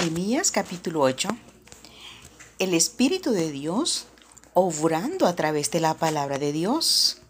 Nehemías 0.00 0.50
capítulo 0.50 1.02
8. 1.02 1.28
El 2.58 2.72
Espíritu 2.72 3.32
de 3.32 3.50
Dios 3.50 4.06
obrando 4.54 5.26
a 5.26 5.36
través 5.36 5.70
de 5.70 5.80
la 5.80 5.92
palabra 5.92 6.38
de 6.38 6.52
Dios 6.52 7.20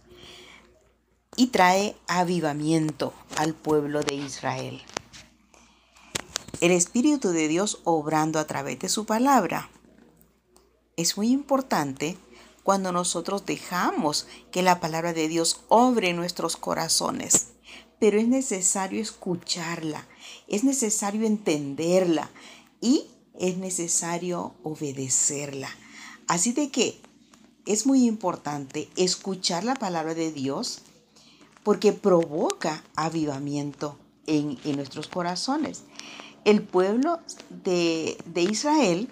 y 1.35 1.49
trae 1.49 1.97
avivamiento 2.07 3.13
al 3.37 3.55
pueblo 3.55 4.05
de 4.05 4.15
Israel. 4.15 4.81
El 6.61 6.71
Espíritu 6.71 7.31
de 7.31 7.49
Dios 7.49 7.81
obrando 7.83 8.39
a 8.39 8.47
través 8.47 8.79
de 8.79 8.89
su 8.89 9.05
palabra. 9.05 9.69
Es 10.97 11.17
muy 11.17 11.33
importante 11.33 12.19
cuando 12.63 12.93
nosotros 12.93 13.47
dejamos 13.47 14.29
que 14.53 14.63
la 14.63 14.79
palabra 14.79 15.13
de 15.13 15.27
Dios 15.27 15.63
obre 15.69 16.11
en 16.11 16.17
nuestros 16.17 16.57
corazones 16.57 17.49
pero 18.01 18.19
es 18.19 18.27
necesario 18.27 19.01
escucharla, 19.01 20.09
es 20.49 20.65
necesario 20.65 21.27
entenderla 21.27 22.31
y 22.81 23.05
es 23.39 23.57
necesario 23.57 24.55
obedecerla. 24.63 25.71
Así 26.27 26.53
de 26.53 26.71
que 26.71 27.01
es 27.67 27.87
muy 27.87 28.07
importante 28.07 28.89
escuchar 28.97 29.65
la 29.65 29.75
palabra 29.75 30.15
de 30.15 30.33
Dios 30.33 30.81
porque 31.63 31.93
provoca 31.93 32.83
avivamiento 32.97 33.99
en, 34.27 34.59
nuestros 34.77 35.09
corazones. 35.09 35.83
El 36.45 36.63
pueblo 36.63 37.21
de, 37.51 38.17
Israel 38.35 39.09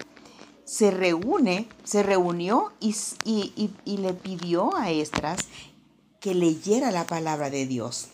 se 0.65 0.91
reúne, 0.91 1.69
se 1.85 2.03
reunió 2.03 2.73
y, 2.81 2.95
y 3.25 3.97
le 3.99 4.15
pidió 4.15 4.75
a 4.77 4.91
Estras 4.91 5.41
que 6.21 6.35
leyera 6.35 6.91
la 6.91 7.07
palabra 7.07 7.51
de 7.51 7.67
Dios. 7.67 8.09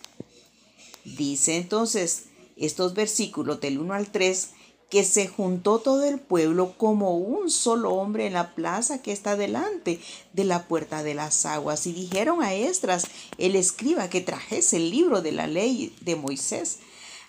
Dice 1.04 1.56
entonces 1.56 2.24
estos 2.56 2.94
versículos 2.94 3.60
del 3.60 3.78
1 3.78 3.94
al 3.94 4.10
3 4.10 4.50
que 4.90 5.04
se 5.04 5.26
juntó 5.26 5.78
todo 5.80 6.04
el 6.04 6.18
pueblo 6.20 6.74
como 6.76 7.16
un 7.16 7.50
solo 7.50 7.94
hombre 7.94 8.26
en 8.26 8.34
la 8.34 8.54
plaza 8.54 9.02
que 9.02 9.12
está 9.12 9.36
delante 9.36 10.00
de 10.32 10.44
la 10.44 10.66
puerta 10.68 11.02
de 11.02 11.14
las 11.14 11.46
aguas 11.46 11.86
y 11.86 11.92
dijeron 11.92 12.42
a 12.42 12.54
Estras 12.54 13.06
el 13.38 13.56
escriba, 13.56 14.08
que 14.08 14.20
trajese 14.20 14.76
el 14.76 14.90
libro 14.90 15.22
de 15.22 15.32
la 15.32 15.46
ley 15.46 15.94
de 16.02 16.16
Moisés, 16.16 16.78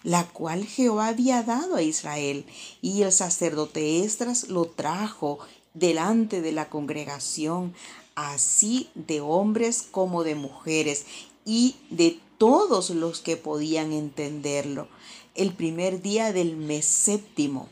la 0.03 0.27
cual 0.27 0.65
Jehová 0.65 1.07
había 1.07 1.41
dado 1.41 1.75
a 1.75 1.81
Israel. 1.81 2.45
Y 2.81 3.01
el 3.01 3.11
sacerdote 3.11 4.03
Estras 4.03 4.49
lo 4.49 4.65
trajo 4.65 5.39
delante 5.73 6.41
de 6.41 6.51
la 6.51 6.69
congregación, 6.69 7.73
así 8.13 8.89
de 8.93 9.21
hombres 9.21 9.83
como 9.89 10.23
de 10.23 10.35
mujeres, 10.35 11.05
y 11.45 11.75
de 11.89 12.19
todos 12.37 12.89
los 12.89 13.21
que 13.21 13.37
podían 13.37 13.93
entenderlo, 13.93 14.87
el 15.35 15.53
primer 15.53 16.01
día 16.01 16.33
del 16.33 16.55
mes 16.55 16.85
séptimo. 16.85 17.69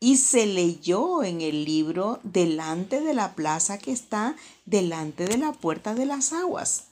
Y 0.00 0.16
se 0.16 0.46
leyó 0.46 1.22
en 1.22 1.42
el 1.42 1.64
libro 1.64 2.20
delante 2.22 3.02
de 3.02 3.12
la 3.12 3.34
plaza 3.34 3.78
que 3.78 3.92
está 3.92 4.34
delante 4.64 5.26
de 5.26 5.36
la 5.36 5.52
puerta 5.52 5.94
de 5.94 6.06
las 6.06 6.32
aguas, 6.32 6.84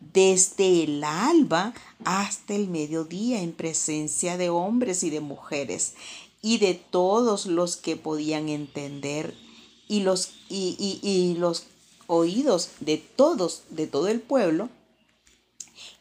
desde 0.00 0.84
el 0.84 1.02
alba 1.02 1.72
hasta 2.04 2.54
el 2.54 2.68
mediodía 2.68 3.40
en 3.40 3.52
presencia 3.52 4.36
de 4.36 4.50
hombres 4.50 5.02
y 5.02 5.10
de 5.10 5.20
mujeres 5.20 5.94
y 6.42 6.58
de 6.58 6.74
todos 6.74 7.46
los 7.46 7.76
que 7.76 7.96
podían 7.96 8.48
entender 8.50 9.34
y 9.88 10.00
los, 10.00 10.32
y, 10.48 11.00
y 11.02 11.38
los 11.38 11.64
oídos 12.06 12.70
de 12.80 12.98
todos, 12.98 13.62
de 13.70 13.86
todo 13.86 14.08
el 14.08 14.20
pueblo, 14.20 14.68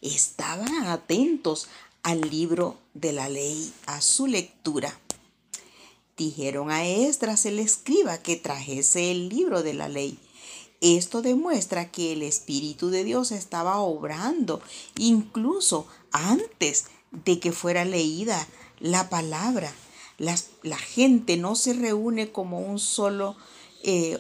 estaban 0.02 0.88
atentos 0.88 1.68
al 2.04 2.22
libro 2.22 2.78
de 2.94 3.12
la 3.14 3.30
ley, 3.30 3.74
a 3.86 4.02
su 4.02 4.28
lectura. 4.28 4.98
Dijeron 6.18 6.72
a 6.72 6.86
Esdras 6.86 7.46
el 7.46 7.60
escriba 7.60 8.18
que 8.18 8.36
trajese 8.36 9.12
el 9.12 9.30
libro 9.30 9.64
de 9.64 9.74
la 9.74 9.90
ley. 9.90 10.20
Esto 10.82 11.22
demuestra 11.22 11.92
que 11.92 12.14
el 12.14 12.24
Espíritu 12.24 12.90
de 12.90 13.04
Dios 13.04 13.32
estaba 13.32 13.80
obrando 13.80 14.62
incluso 14.98 15.88
antes 16.12 16.86
de 17.12 17.40
que 17.40 17.52
fuera 17.52 17.86
leída 17.86 18.48
la 18.80 19.10
palabra. 19.10 19.74
la 20.18 20.78
gente 20.78 21.38
no 21.38 21.56
se 21.56 21.74
reúne 21.74 22.32
como 22.32 22.60
un 22.60 22.80
solo 22.80 23.38
eh, 23.84 24.20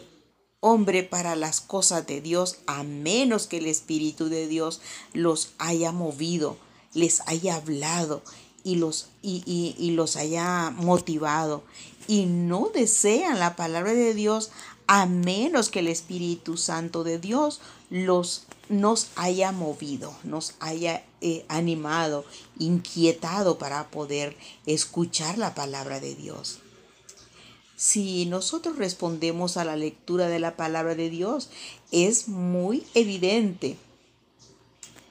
hombre 0.62 1.04
para 1.04 1.36
las 1.36 1.62
cosas 1.62 2.06
de 2.08 2.22
Dios 2.22 2.58
a 2.68 2.84
menos 2.84 3.48
que 3.48 3.58
el 3.58 3.66
Espíritu 3.66 4.30
de 4.30 4.48
Dios 4.48 4.82
los 5.14 5.54
haya 5.58 5.92
movido, 5.92 6.58
les 6.94 7.22
haya 7.28 7.56
hablado 7.56 8.22
y 8.64 8.76
los, 8.76 9.10
y, 9.22 9.92
los 9.92 10.16
haya 10.16 10.72
motivado. 10.72 11.64
Y 12.08 12.26
no 12.26 12.70
desean 12.74 13.40
la 13.40 13.56
palabra 13.56 13.94
de 13.94 14.14
Dios 14.14 14.52
a 14.88 15.06
menos 15.06 15.70
que 15.70 15.80
el 15.80 15.88
Espíritu 15.88 16.58
Santo 16.58 17.04
de 17.04 17.20
Dios 17.20 17.62
los 17.90 18.46
nos 18.70 19.10
haya 19.16 19.52
movido, 19.52 20.14
nos 20.24 20.54
haya 20.60 21.04
eh, 21.22 21.44
animado, 21.48 22.24
inquietado 22.60 23.58
para 23.58 23.90
poder 23.90 24.38
escuchar 24.68 25.40
la 25.40 25.56
palabra 25.56 26.00
de 26.00 26.16
Dios. 26.16 26.60
Si 27.76 28.26
nosotros 28.26 28.78
respondemos 28.78 29.58
a 29.58 29.64
la 29.64 29.76
lectura 29.76 30.28
de 30.28 30.40
la 30.40 30.56
palabra 30.56 30.96
de 30.96 31.10
Dios, 31.10 31.50
es 31.92 32.28
muy 32.28 32.86
evidente 32.94 33.78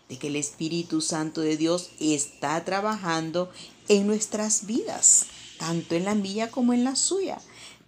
de 0.09 0.19
que 0.19 0.29
el 0.29 0.37
Espíritu 0.37 1.01
Santo 1.01 1.41
de 1.41 1.57
Dios 1.57 1.91
está 2.01 2.65
trabajando 2.65 3.51
en 3.89 4.07
nuestras 4.07 4.67
vidas, 4.67 5.27
tanto 5.59 5.95
en 5.95 6.05
la 6.05 6.15
mía 6.15 6.51
como 6.51 6.73
en 6.73 6.85
la 6.85 6.97
suya. 6.97 7.41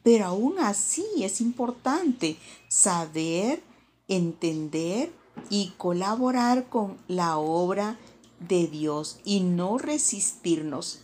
Pero 0.02 0.26
aún 0.26 0.58
así 0.58 1.04
es 1.20 1.40
importante 1.40 2.36
saber, 2.68 3.62
entender 4.08 5.12
y 5.48 5.72
colaborar 5.76 6.68
con 6.68 6.98
la 7.08 7.38
obra 7.38 7.98
de 8.40 8.66
Dios 8.66 9.18
y 9.24 9.40
no 9.40 9.78
resistirnos. 9.78 11.00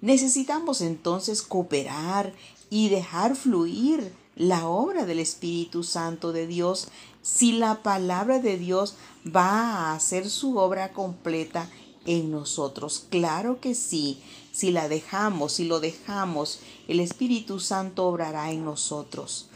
Necesitamos 0.00 0.80
entonces 0.80 1.42
cooperar 1.42 2.32
y 2.70 2.88
dejar 2.88 3.36
fluir 3.36 4.12
la 4.36 4.68
obra 4.68 5.06
del 5.06 5.18
Espíritu 5.18 5.82
Santo 5.82 6.32
de 6.32 6.46
Dios 6.46 6.88
si 7.26 7.50
la 7.50 7.82
palabra 7.82 8.38
de 8.38 8.56
Dios 8.56 8.94
va 9.26 9.90
a 9.90 9.94
hacer 9.94 10.30
su 10.30 10.58
obra 10.58 10.92
completa 10.92 11.68
en 12.04 12.30
nosotros. 12.30 13.04
Claro 13.10 13.60
que 13.60 13.74
sí, 13.74 14.20
si 14.52 14.70
la 14.70 14.88
dejamos, 14.88 15.54
si 15.54 15.64
lo 15.64 15.80
dejamos, 15.80 16.60
el 16.86 17.00
Espíritu 17.00 17.58
Santo 17.58 18.06
obrará 18.06 18.52
en 18.52 18.64
nosotros. 18.64 19.48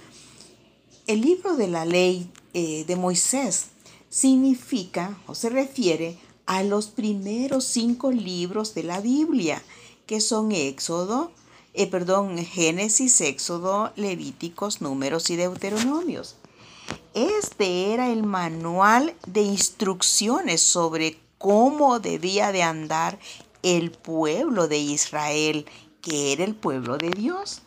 El 1.06 1.20
libro 1.20 1.54
de 1.54 1.68
la 1.68 1.84
ley 1.84 2.28
eh, 2.54 2.84
de 2.86 2.96
Moisés 2.96 3.66
significa 4.08 5.16
o 5.28 5.36
se 5.36 5.48
refiere 5.48 6.18
a 6.46 6.64
los 6.64 6.88
primeros 6.88 7.66
cinco 7.66 8.10
libros 8.10 8.74
de 8.74 8.82
la 8.82 9.00
Biblia, 9.00 9.62
que 10.06 10.20
son 10.20 10.50
Éxodo, 10.50 11.30
eh, 11.74 11.86
perdón, 11.86 12.36
Génesis, 12.38 13.20
Éxodo, 13.20 13.92
Levíticos, 13.94 14.80
Números 14.80 15.30
y 15.30 15.36
Deuteronomios. 15.36 16.34
Este 17.14 17.92
era 17.92 18.08
el 18.10 18.22
manual 18.22 19.14
de 19.26 19.42
instrucciones 19.42 20.62
sobre 20.62 21.18
cómo 21.38 21.98
debía 21.98 22.52
de 22.52 22.62
andar 22.62 23.18
el 23.62 23.90
pueblo 23.90 24.68
de 24.68 24.78
Israel, 24.78 25.66
que 26.02 26.32
era 26.32 26.44
el 26.44 26.54
pueblo 26.54 26.98
de 26.98 27.10
Dios. 27.10 27.62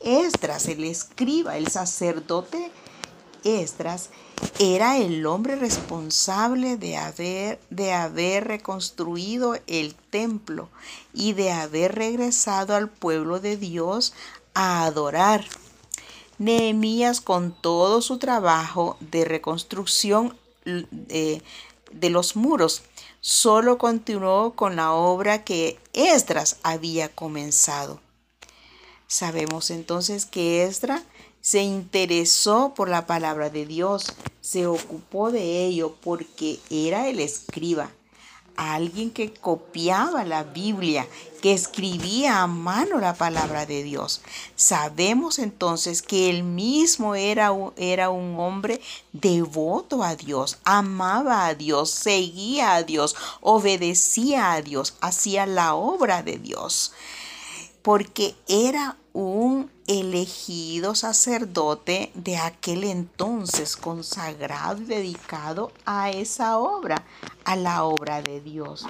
Esdras, 0.00 0.66
el 0.68 0.84
escriba, 0.84 1.56
el 1.56 1.68
sacerdote 1.68 2.70
Esdras, 3.44 4.10
era 4.58 4.98
el 4.98 5.26
hombre 5.26 5.56
responsable 5.56 6.76
de 6.76 6.96
haber, 6.96 7.60
de 7.70 7.92
haber 7.92 8.46
reconstruido 8.46 9.56
el 9.66 9.94
templo 9.94 10.68
y 11.12 11.32
de 11.32 11.52
haber 11.52 11.94
regresado 11.94 12.74
al 12.74 12.88
pueblo 12.88 13.40
de 13.40 13.56
Dios 13.56 14.12
a 14.54 14.84
adorar. 14.84 15.44
Nehemías 16.38 17.20
con 17.20 17.52
todo 17.52 18.00
su 18.02 18.18
trabajo 18.18 18.96
de 19.00 19.24
reconstrucción 19.24 20.36
de, 20.64 21.42
de 21.92 22.10
los 22.10 22.36
muros, 22.36 22.82
solo 23.20 23.78
continuó 23.78 24.54
con 24.54 24.76
la 24.76 24.92
obra 24.92 25.44
que 25.44 25.78
Esdras 25.92 26.58
había 26.62 27.08
comenzado. 27.08 28.00
Sabemos 29.06 29.70
entonces 29.70 30.26
que 30.26 30.64
Esdras 30.64 31.02
se 31.40 31.62
interesó 31.62 32.74
por 32.74 32.88
la 32.88 33.06
palabra 33.06 33.48
de 33.48 33.64
Dios, 33.64 34.12
se 34.40 34.66
ocupó 34.66 35.30
de 35.30 35.64
ello 35.64 35.96
porque 36.02 36.60
era 36.68 37.08
el 37.08 37.20
escriba, 37.20 37.90
alguien 38.58 39.10
que 39.10 39.32
copiaba 39.32 40.24
la 40.24 40.42
Biblia, 40.42 41.06
que 41.40 41.52
escribía 41.52 42.42
a 42.42 42.48
mano 42.48 42.98
la 42.98 43.14
palabra 43.14 43.66
de 43.66 43.84
Dios. 43.84 44.20
Sabemos 44.56 45.38
entonces 45.38 46.02
que 46.02 46.28
él 46.28 46.42
mismo 46.42 47.14
era 47.14 47.52
era 47.76 48.10
un 48.10 48.38
hombre 48.40 48.80
devoto 49.12 50.02
a 50.02 50.16
Dios, 50.16 50.58
amaba 50.64 51.46
a 51.46 51.54
Dios, 51.54 51.90
seguía 51.90 52.74
a 52.74 52.82
Dios, 52.82 53.14
obedecía 53.40 54.52
a 54.52 54.60
Dios, 54.60 54.94
hacía 55.00 55.46
la 55.46 55.74
obra 55.74 56.22
de 56.22 56.38
Dios. 56.38 56.92
porque 57.82 58.34
era 58.48 58.98
un 59.14 59.70
elegido 59.88 60.94
sacerdote 60.94 62.12
de 62.14 62.36
aquel 62.36 62.84
entonces 62.84 63.74
consagrado 63.74 64.82
y 64.82 64.84
dedicado 64.84 65.72
a 65.86 66.10
esa 66.10 66.58
obra, 66.58 67.06
a 67.44 67.56
la 67.56 67.84
obra 67.84 68.20
de 68.20 68.42
Dios. 68.42 68.86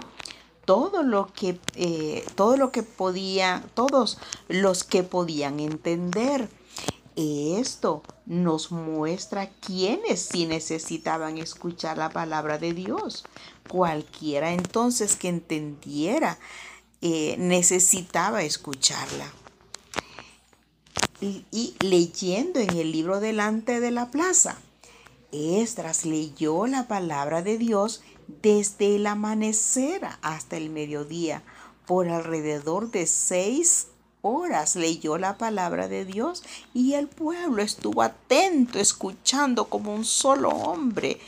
Todo 0.65 1.03
lo 1.05 1.33
que, 1.33 1.59
eh, 1.77 2.27
todo 2.35 2.57
lo 2.57 2.73
que 2.73 2.83
podía, 2.83 3.65
todos 3.75 4.19
los 4.49 4.85
que 4.85 5.05
podían 5.05 5.61
entender 5.61 6.51
esto 7.17 8.03
nos 8.27 8.71
muestra 8.71 9.51
quiénes 9.51 10.21
sí 10.21 10.47
necesitaban 10.47 11.39
escuchar 11.39 11.97
la 11.97 12.11
palabra 12.11 12.59
de 12.59 12.75
Dios. 12.75 13.25
Cualquiera 13.69 14.53
entonces 14.53 15.17
que 15.17 15.29
entendiera 15.29 16.39
eh, 17.01 17.37
necesitaba 17.39 18.43
escucharla 18.43 19.33
y, 21.21 21.75
leyendo 21.81 22.61
en 22.61 22.77
el 22.77 22.93
libro 22.93 23.21
delante 23.21 23.81
de 23.81 23.91
la 23.91 24.11
plaza. 24.11 24.59
Estras 25.33 26.05
leyó 26.05 26.67
la 26.67 26.89
palabra 26.89 27.43
de 27.43 27.59
Dios 27.59 28.03
desde 28.43 28.97
el 28.97 29.07
amanecer 29.07 30.03
hasta 30.23 30.57
el 30.57 30.71
mediodía. 30.71 31.43
Por 31.87 32.09
alrededor 32.09 32.91
de 32.91 33.07
seis 33.07 33.89
horas 34.23 34.77
leyó 34.77 35.19
la 35.19 35.39
palabra 35.39 35.89
de 35.89 36.05
Dios 36.05 36.43
y 36.75 36.95
el 36.95 37.09
pueblo 37.09 37.63
estuvo 37.63 38.03
atento, 38.03 38.79
escuchando 38.79 39.67
como 39.67 39.95
un 39.95 40.05
solo 40.05 40.51
hombre. 40.51 41.21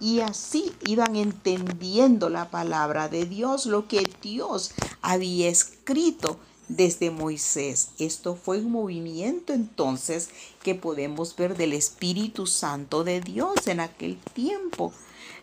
Y 0.00 0.20
así 0.20 0.72
iban 0.86 1.16
entendiendo 1.16 2.28
la 2.28 2.50
palabra 2.50 3.08
de 3.08 3.26
Dios, 3.26 3.66
lo 3.66 3.88
que 3.88 4.08
Dios 4.22 4.72
había 5.02 5.48
escrito 5.48 6.38
desde 6.68 7.10
Moisés. 7.10 7.90
Esto 7.98 8.36
fue 8.36 8.58
un 8.58 8.70
movimiento 8.70 9.52
entonces 9.52 10.28
que 10.62 10.74
podemos 10.74 11.34
ver 11.36 11.56
del 11.56 11.72
Espíritu 11.72 12.46
Santo 12.46 13.04
de 13.04 13.20
Dios 13.20 13.66
en 13.66 13.80
aquel 13.80 14.18
tiempo. 14.34 14.92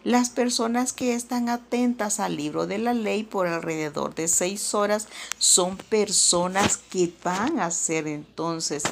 Las 0.04 0.30
personas 0.30 0.94
que 0.94 1.16
están 1.16 1.50
atentas 1.50 2.20
al 2.20 2.38
libro 2.38 2.68
de 2.68 2.78
la 2.78 2.94
ley 2.94 3.24
por 3.24 3.48
alrededor 3.48 4.14
de 4.14 4.28
seis 4.28 4.76
horas 4.76 5.08
son 5.40 5.78
personas 5.78 6.78
que 6.78 7.12
van 7.24 7.60
a 7.60 7.72
ser 7.72 8.08
entonces 8.08 8.84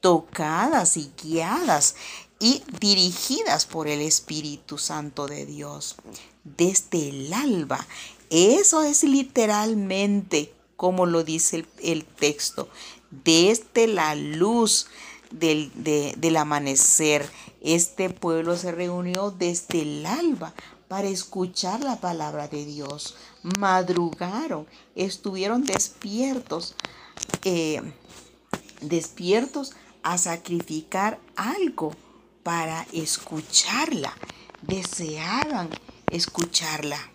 tocadas 0.00 0.96
y 0.96 1.10
guiadas 1.20 1.96
y 2.38 2.62
dirigidas 2.78 3.66
por 3.66 3.88
el 3.88 4.00
Espíritu 4.00 4.78
Santo 4.78 5.26
de 5.26 5.44
Dios. 5.44 5.96
Desde 6.44 7.08
el 7.08 7.32
alba. 7.32 7.84
Eso 8.30 8.82
es 8.82 9.02
literalmente 9.02 10.54
como 10.80 11.04
lo 11.04 11.24
dice 11.24 11.66
el, 11.82 12.06
texto, 12.06 12.70
desde 13.10 13.86
la 13.86 14.14
luz 14.14 14.86
del, 15.30 15.70
del 15.74 16.36
amanecer. 16.38 17.30
Este 17.60 18.08
pueblo 18.08 18.56
se 18.56 18.72
reunió 18.72 19.30
desde 19.30 19.82
el 19.82 20.06
alba 20.06 20.54
para 20.88 21.06
escuchar 21.08 21.80
la 21.80 22.00
palabra 22.00 22.48
de 22.48 22.64
Dios. 22.64 23.14
Madrugaron, 23.58 24.66
estuvieron 24.94 25.66
despiertos, 25.66 26.76
eh, 27.44 27.82
despiertos 28.80 29.72
a 30.02 30.16
sacrificar 30.16 31.20
algo 31.36 31.94
para 32.42 32.86
escucharla. 32.94 34.14
Deseaban 34.62 35.68
escucharla. 36.10 37.09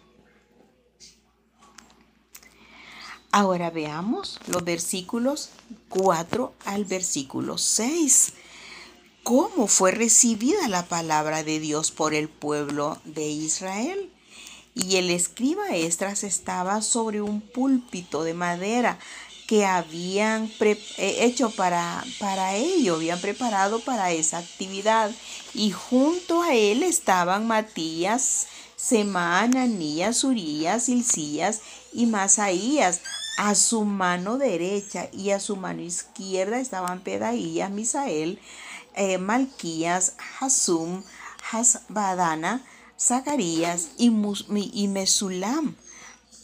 Ahora 3.38 3.70
veamos 3.70 4.40
los 4.48 4.64
versículos 4.64 5.50
4 5.90 6.54
al 6.64 6.86
versículo 6.86 7.58
6. 7.58 8.32
¿Cómo 9.24 9.68
fue 9.68 9.92
recibida 9.92 10.70
la 10.70 10.86
palabra 10.86 11.44
de 11.44 11.60
Dios 11.60 11.92
por 11.92 12.14
el 12.14 12.30
pueblo 12.30 12.98
de 13.04 13.28
Israel? 13.28 14.10
Y 14.74 14.96
el 14.96 15.10
escriba 15.10 15.68
Estras 15.76 16.24
estaba 16.24 16.82
sobre 16.82 17.22
un 17.22 17.42
púlpito 17.42 18.24
de 18.24 18.34
madera 18.34 19.00
que 19.48 19.66
habían 19.66 20.50
eh, 20.62 20.78
hecho 20.98 21.50
para, 21.50 22.06
para 22.20 22.56
ello, 22.56 22.96
habían 22.96 23.20
preparado 23.20 23.82
para 23.82 24.14
esa 24.14 24.38
actividad. 24.38 25.12
Y 25.54 25.72
junto 25.72 26.42
a 26.42 26.56
él 26.56 26.84
estaban 26.84 27.48
Matías, 27.48 28.48
Semán, 28.78 29.58
Anías, 29.58 30.24
Urías, 30.24 30.88
Ilcías 30.88 31.60
y 31.92 32.06
Masaías, 32.06 33.02
a 33.38 33.56
su 33.56 33.84
mano 33.84 34.38
derecha 34.38 35.10
y 35.12 35.32
a 35.32 35.40
su 35.40 35.56
mano 35.56 35.82
izquierda 35.82 36.60
estaban 36.60 37.02
Pedaías, 37.02 37.70
Misael, 37.72 38.40
eh, 38.96 39.18
Malquías, 39.18 40.16
Hasum, 40.40 41.04
Hasbadana, 41.52 42.64
Zacarías 43.00 43.90
y, 43.98 44.12
y 44.74 44.88
Mesulam. 44.88 45.76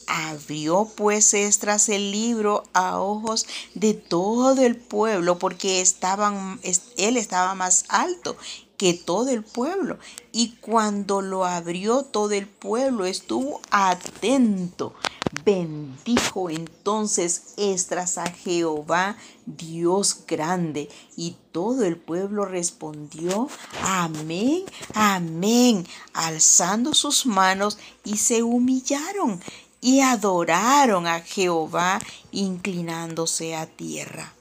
Abrió 0.07 0.91
pues 0.95 1.33
Estras 1.33 1.87
el 1.87 2.11
libro 2.11 2.63
a 2.73 2.99
ojos 2.99 3.45
de 3.75 3.93
todo 3.93 4.61
el 4.61 4.75
pueblo, 4.75 5.39
porque 5.39 5.79
estaban, 5.79 6.59
él 6.97 7.15
estaba 7.15 7.55
más 7.55 7.85
alto 7.87 8.35
que 8.81 8.95
todo 8.95 9.29
el 9.29 9.43
pueblo. 9.43 9.99
Y 10.31 10.55
cuando 10.55 11.21
lo 11.21 11.45
abrió 11.45 12.01
todo 12.01 12.31
el 12.31 12.47
pueblo 12.47 13.05
estuvo 13.05 13.61
atento 13.69 14.95
Bendijo 15.45 16.49
entonces 16.49 17.53
Estras 17.57 18.17
a 18.17 18.25
Jehová, 18.25 19.17
Dios 19.45 20.25
grande, 20.27 20.89
y 21.15 21.35
todo 21.51 21.85
el 21.85 21.95
pueblo 21.95 22.45
respondió, 22.45 23.49
amén, 23.83 24.63
amén, 24.95 25.85
alzando 26.13 26.95
sus 26.95 27.27
manos 27.27 27.77
y 28.03 28.17
se 28.17 28.41
humillaron 28.41 29.39
y 29.79 29.99
adoraron 29.99 31.05
a 31.05 31.19
Jehová, 31.19 31.99
inclinándose 32.31 33.55
a 33.55 33.67
tierra. 33.67 34.33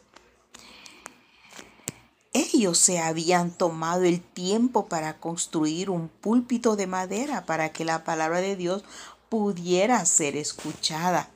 Ellos 2.33 2.79
se 2.79 3.01
habían 3.01 3.51
tomado 3.51 4.05
el 4.05 4.21
tiempo 4.21 4.87
para 4.87 5.19
construir 5.19 5.91
un 5.91 6.09
púlpito 6.09 6.77
de 6.77 6.87
madera 6.87 7.45
para 7.45 7.73
que 7.73 7.85
la 7.85 8.05
palabra 8.05 8.41
de 8.41 8.55
Dios 8.55 8.85
pudiera 9.29 10.05
ser 10.05 10.37
escuchada. 10.37 11.29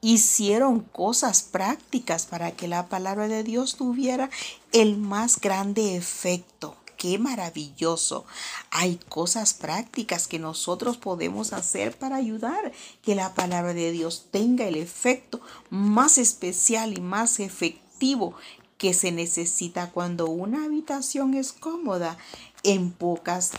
Hicieron 0.00 0.80
cosas 0.80 1.42
prácticas 1.42 2.24
para 2.24 2.52
que 2.52 2.68
la 2.68 2.88
palabra 2.88 3.28
de 3.28 3.42
Dios 3.42 3.76
tuviera 3.76 4.30
el 4.72 4.96
más 4.96 5.38
grande 5.38 5.94
efecto. 5.94 6.74
Qué 6.96 7.18
maravilloso. 7.18 8.24
Hay 8.70 8.98
cosas 9.10 9.52
prácticas 9.52 10.26
que 10.26 10.38
nosotros 10.38 10.96
podemos 10.96 11.52
hacer 11.52 11.98
para 11.98 12.16
ayudar 12.16 12.72
que 13.02 13.14
la 13.14 13.34
palabra 13.34 13.74
de 13.74 13.92
Dios 13.92 14.28
tenga 14.30 14.66
el 14.66 14.76
efecto 14.76 15.42
más 15.68 16.16
especial 16.16 16.96
y 16.96 17.00
más 17.02 17.40
efectivo 17.40 18.34
que 18.80 18.94
se 18.94 19.12
necesita 19.12 19.90
cuando 19.90 20.24
una 20.30 20.64
habitación 20.64 21.34
es 21.34 21.52
cómoda 21.52 22.16
en 22.62 22.92
pocas 22.92 23.52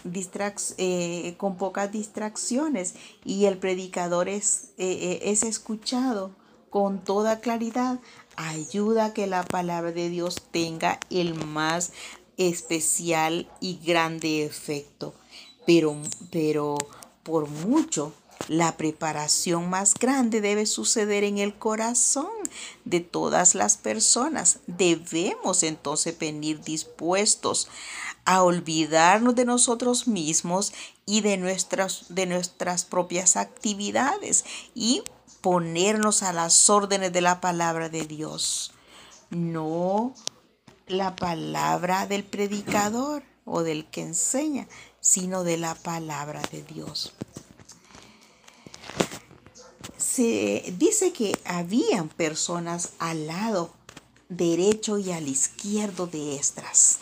eh, 0.80 1.36
con 1.38 1.58
pocas 1.58 1.92
distracciones 1.92 2.96
y 3.24 3.46
el 3.46 3.60
predicador 3.60 4.28
es, 4.28 4.72
eh, 4.80 4.90
eh, 4.90 5.20
es 5.25 5.44
escuchado 5.44 6.32
con 6.72 7.04
toda 7.04 7.40
claridad, 7.40 8.00
ayuda 8.36 9.06
a 9.06 9.13
que 9.13 9.28
la 9.28 9.44
palabra 9.44 9.92
de 9.92 10.10
Dios 10.10 10.42
tenga 10.50 11.00
el 11.12 11.36
más 11.36 11.92
especial 12.38 13.48
y 13.60 13.78
grande 13.86 14.44
efecto. 14.44 15.13
Pero, 15.68 15.98
pero 16.32 16.78
por 17.22 17.48
mucho, 17.48 18.12
la 18.48 18.78
preparación 18.78 19.70
más 19.70 19.94
grande 19.94 20.42
debe 20.42 20.66
suceder 20.66 21.24
en 21.24 21.38
el 21.38 21.56
corazón 21.56 22.32
de 22.86 23.00
todas 23.00 23.56
las 23.56 23.78
personas. 23.78 24.60
Debemos 24.68 25.64
entonces 25.64 26.18
venir 26.18 26.62
dispuestos 26.62 27.68
a 28.26 28.44
olvidarnos 28.44 29.36
de 29.36 29.46
nosotros 29.46 30.08
mismos 30.08 30.74
y 31.06 31.22
de 31.22 31.38
nuestras, 31.38 32.06
de 32.10 32.26
nuestras 32.26 32.86
propias 32.86 33.36
actividades 33.36 34.46
y 34.76 35.04
ponernos 35.42 36.24
a 36.24 36.34
las 36.34 36.70
órdenes 36.70 37.12
de 37.12 37.22
la 37.22 37.42
palabra 37.42 37.90
de 37.90 38.06
Dios. 38.06 38.74
No 39.30 40.14
la 40.88 41.16
palabra 41.16 42.06
del 42.06 42.24
predicador 42.24 43.24
o 43.46 43.64
del 43.64 43.86
que 43.86 44.02
enseña, 44.02 44.68
sino 45.00 45.44
de 45.44 45.58
la 45.58 45.74
palabra 45.76 46.42
de 46.52 46.64
Dios. 46.64 47.14
Se 50.22 50.75
dice 50.78 51.13
que 51.13 51.36
habían 51.46 52.08
personas 52.08 52.90
al 53.00 53.25
lado 53.25 53.72
derecho 54.30 55.00
y 55.00 55.12
al 55.12 55.28
izquierdo 55.28 56.06
de 56.06 56.36
Estras. 56.36 57.00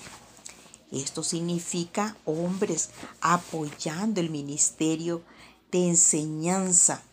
Esto 0.90 1.22
significa 1.22 2.16
hombres 2.24 2.92
apoyando 3.20 4.22
el 4.22 4.30
ministerio 4.30 5.22
de 5.70 5.90
enseñanza, 5.90 7.04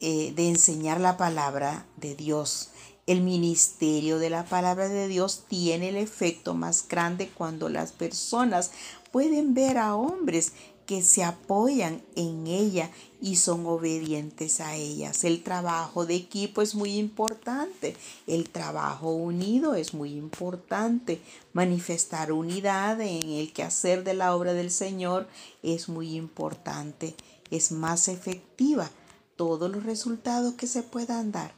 eh, 0.00 0.34
de 0.36 0.50
enseñar 0.50 1.00
la 1.00 1.16
palabra 1.16 1.86
de 1.96 2.14
Dios. 2.14 2.68
El 3.06 3.22
ministerio 3.22 4.18
de 4.18 4.28
la 4.28 4.44
palabra 4.44 4.90
de 4.90 5.08
Dios 5.08 5.44
tiene 5.48 5.88
el 5.88 5.96
efecto 5.96 6.52
más 6.52 6.86
grande 6.86 7.30
cuando 7.30 7.70
las 7.70 7.92
personas 7.92 8.70
pueden 9.10 9.54
ver 9.54 9.78
a 9.78 9.96
hombres 9.96 10.52
que 10.84 11.02
se 11.02 11.24
apoyan 11.24 12.02
en 12.16 12.46
ella 12.46 12.90
y 13.22 13.36
son 13.36 13.64
obedientes 13.66 14.60
a 14.60 14.74
ellas. 14.74 15.22
El 15.22 15.44
trabajo 15.44 16.04
de 16.04 16.16
equipo 16.16 16.60
es 16.60 16.74
muy 16.74 16.96
importante, 16.96 17.96
el 18.26 18.50
trabajo 18.50 19.12
unido 19.12 19.76
es 19.76 19.94
muy 19.94 20.14
importante, 20.14 21.20
manifestar 21.52 22.32
unidad 22.32 23.00
en 23.00 23.30
el 23.30 23.52
quehacer 23.52 24.02
de 24.02 24.14
la 24.14 24.34
obra 24.34 24.54
del 24.54 24.72
Señor 24.72 25.28
es 25.62 25.88
muy 25.88 26.16
importante, 26.16 27.14
es 27.52 27.70
más 27.70 28.08
efectiva 28.08 28.90
todos 29.36 29.70
los 29.70 29.84
resultados 29.84 30.54
que 30.54 30.66
se 30.66 30.82
puedan 30.82 31.30
dar. 31.30 31.54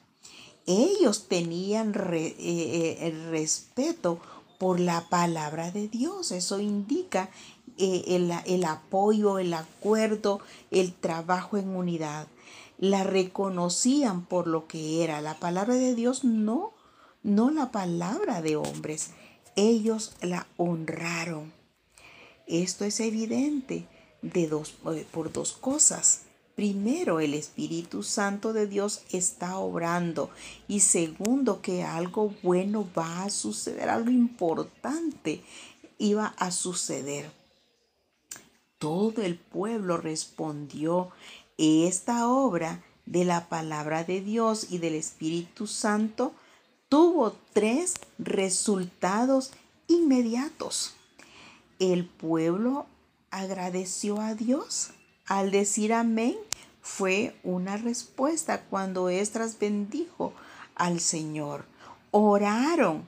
Ellos 0.66 1.28
tenían 1.28 1.94
eh, 2.12 2.36
eh, 2.38 3.28
respeto 3.30 4.20
por 4.58 4.80
la 4.80 5.08
palabra 5.08 5.70
de 5.70 5.88
Dios. 5.88 6.30
Eso 6.32 6.60
indica 6.60 7.28
eh, 7.76 8.04
el, 8.08 8.32
el 8.46 8.64
apoyo, 8.64 9.38
el 9.38 9.52
acuerdo, 9.52 10.40
el 10.70 10.92
trabajo 10.94 11.56
en 11.56 11.70
unidad. 11.70 12.28
La 12.78 13.02
reconocían 13.02 14.24
por 14.26 14.46
lo 14.46 14.66
que 14.66 15.02
era 15.02 15.20
la 15.20 15.34
palabra 15.34 15.74
de 15.74 15.94
Dios, 15.94 16.24
no, 16.24 16.72
no 17.22 17.50
la 17.50 17.72
palabra 17.72 18.42
de 18.42 18.56
hombres. 18.56 19.10
Ellos 19.56 20.12
la 20.20 20.46
honraron. 20.56 21.52
Esto 22.46 22.84
es 22.84 23.00
evidente 23.00 23.88
de 24.22 24.46
dos, 24.46 24.74
eh, 24.92 25.06
por 25.10 25.32
dos 25.32 25.52
cosas. 25.52 26.22
Primero, 26.54 27.18
el 27.18 27.34
Espíritu 27.34 28.04
Santo 28.04 28.52
de 28.52 28.68
Dios 28.68 29.02
está 29.10 29.58
obrando. 29.58 30.30
Y 30.68 30.80
segundo, 30.80 31.60
que 31.60 31.82
algo 31.82 32.32
bueno 32.42 32.88
va 32.96 33.24
a 33.24 33.30
suceder, 33.30 33.88
algo 33.88 34.10
importante 34.10 35.42
iba 35.98 36.26
a 36.38 36.50
suceder 36.52 37.43
todo 38.84 39.22
el 39.22 39.36
pueblo 39.36 39.96
respondió, 39.96 41.08
esta 41.56 42.28
obra 42.28 42.84
de 43.06 43.24
la 43.24 43.48
palabra 43.48 44.04
de 44.04 44.20
Dios 44.20 44.66
y 44.68 44.76
del 44.76 44.94
Espíritu 44.94 45.66
Santo 45.66 46.34
tuvo 46.90 47.34
tres 47.54 47.94
resultados 48.18 49.52
inmediatos. 49.88 50.92
El 51.78 52.04
pueblo 52.04 52.84
agradeció 53.30 54.20
a 54.20 54.34
Dios. 54.34 54.90
Al 55.24 55.50
decir 55.50 55.94
amén 55.94 56.36
fue 56.82 57.34
una 57.42 57.78
respuesta 57.78 58.64
cuando 58.64 59.08
Estras 59.08 59.58
bendijo 59.58 60.34
al 60.74 61.00
Señor. 61.00 61.64
Oraron, 62.10 63.06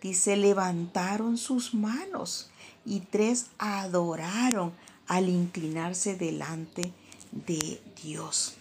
dice, 0.00 0.38
levantaron 0.38 1.36
sus 1.36 1.74
manos 1.74 2.48
y 2.86 3.00
tres 3.00 3.48
adoraron 3.58 4.72
al 5.12 5.28
inclinarse 5.28 6.16
delante 6.16 6.90
de 7.32 7.82
Dios. 8.02 8.54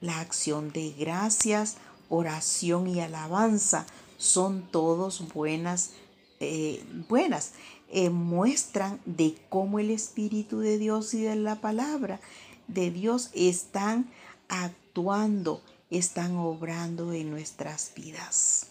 La 0.00 0.20
acción 0.20 0.70
de 0.70 0.92
gracias, 0.92 1.78
oración 2.08 2.86
y 2.86 3.00
alabanza 3.00 3.86
son 4.18 4.62
todos 4.70 5.34
buenas, 5.34 5.94
eh, 6.38 6.84
buenas. 7.08 7.54
Eh, 7.88 8.08
muestran 8.10 9.00
de 9.04 9.36
cómo 9.48 9.80
el 9.80 9.90
Espíritu 9.90 10.60
de 10.60 10.78
Dios 10.78 11.12
y 11.12 11.22
de 11.22 11.34
la 11.34 11.60
palabra 11.60 12.20
de 12.68 12.92
Dios 12.92 13.30
están 13.34 14.08
actuando, 14.48 15.60
están 15.90 16.36
obrando 16.36 17.12
en 17.12 17.32
nuestras 17.32 17.90
vidas. 17.96 18.68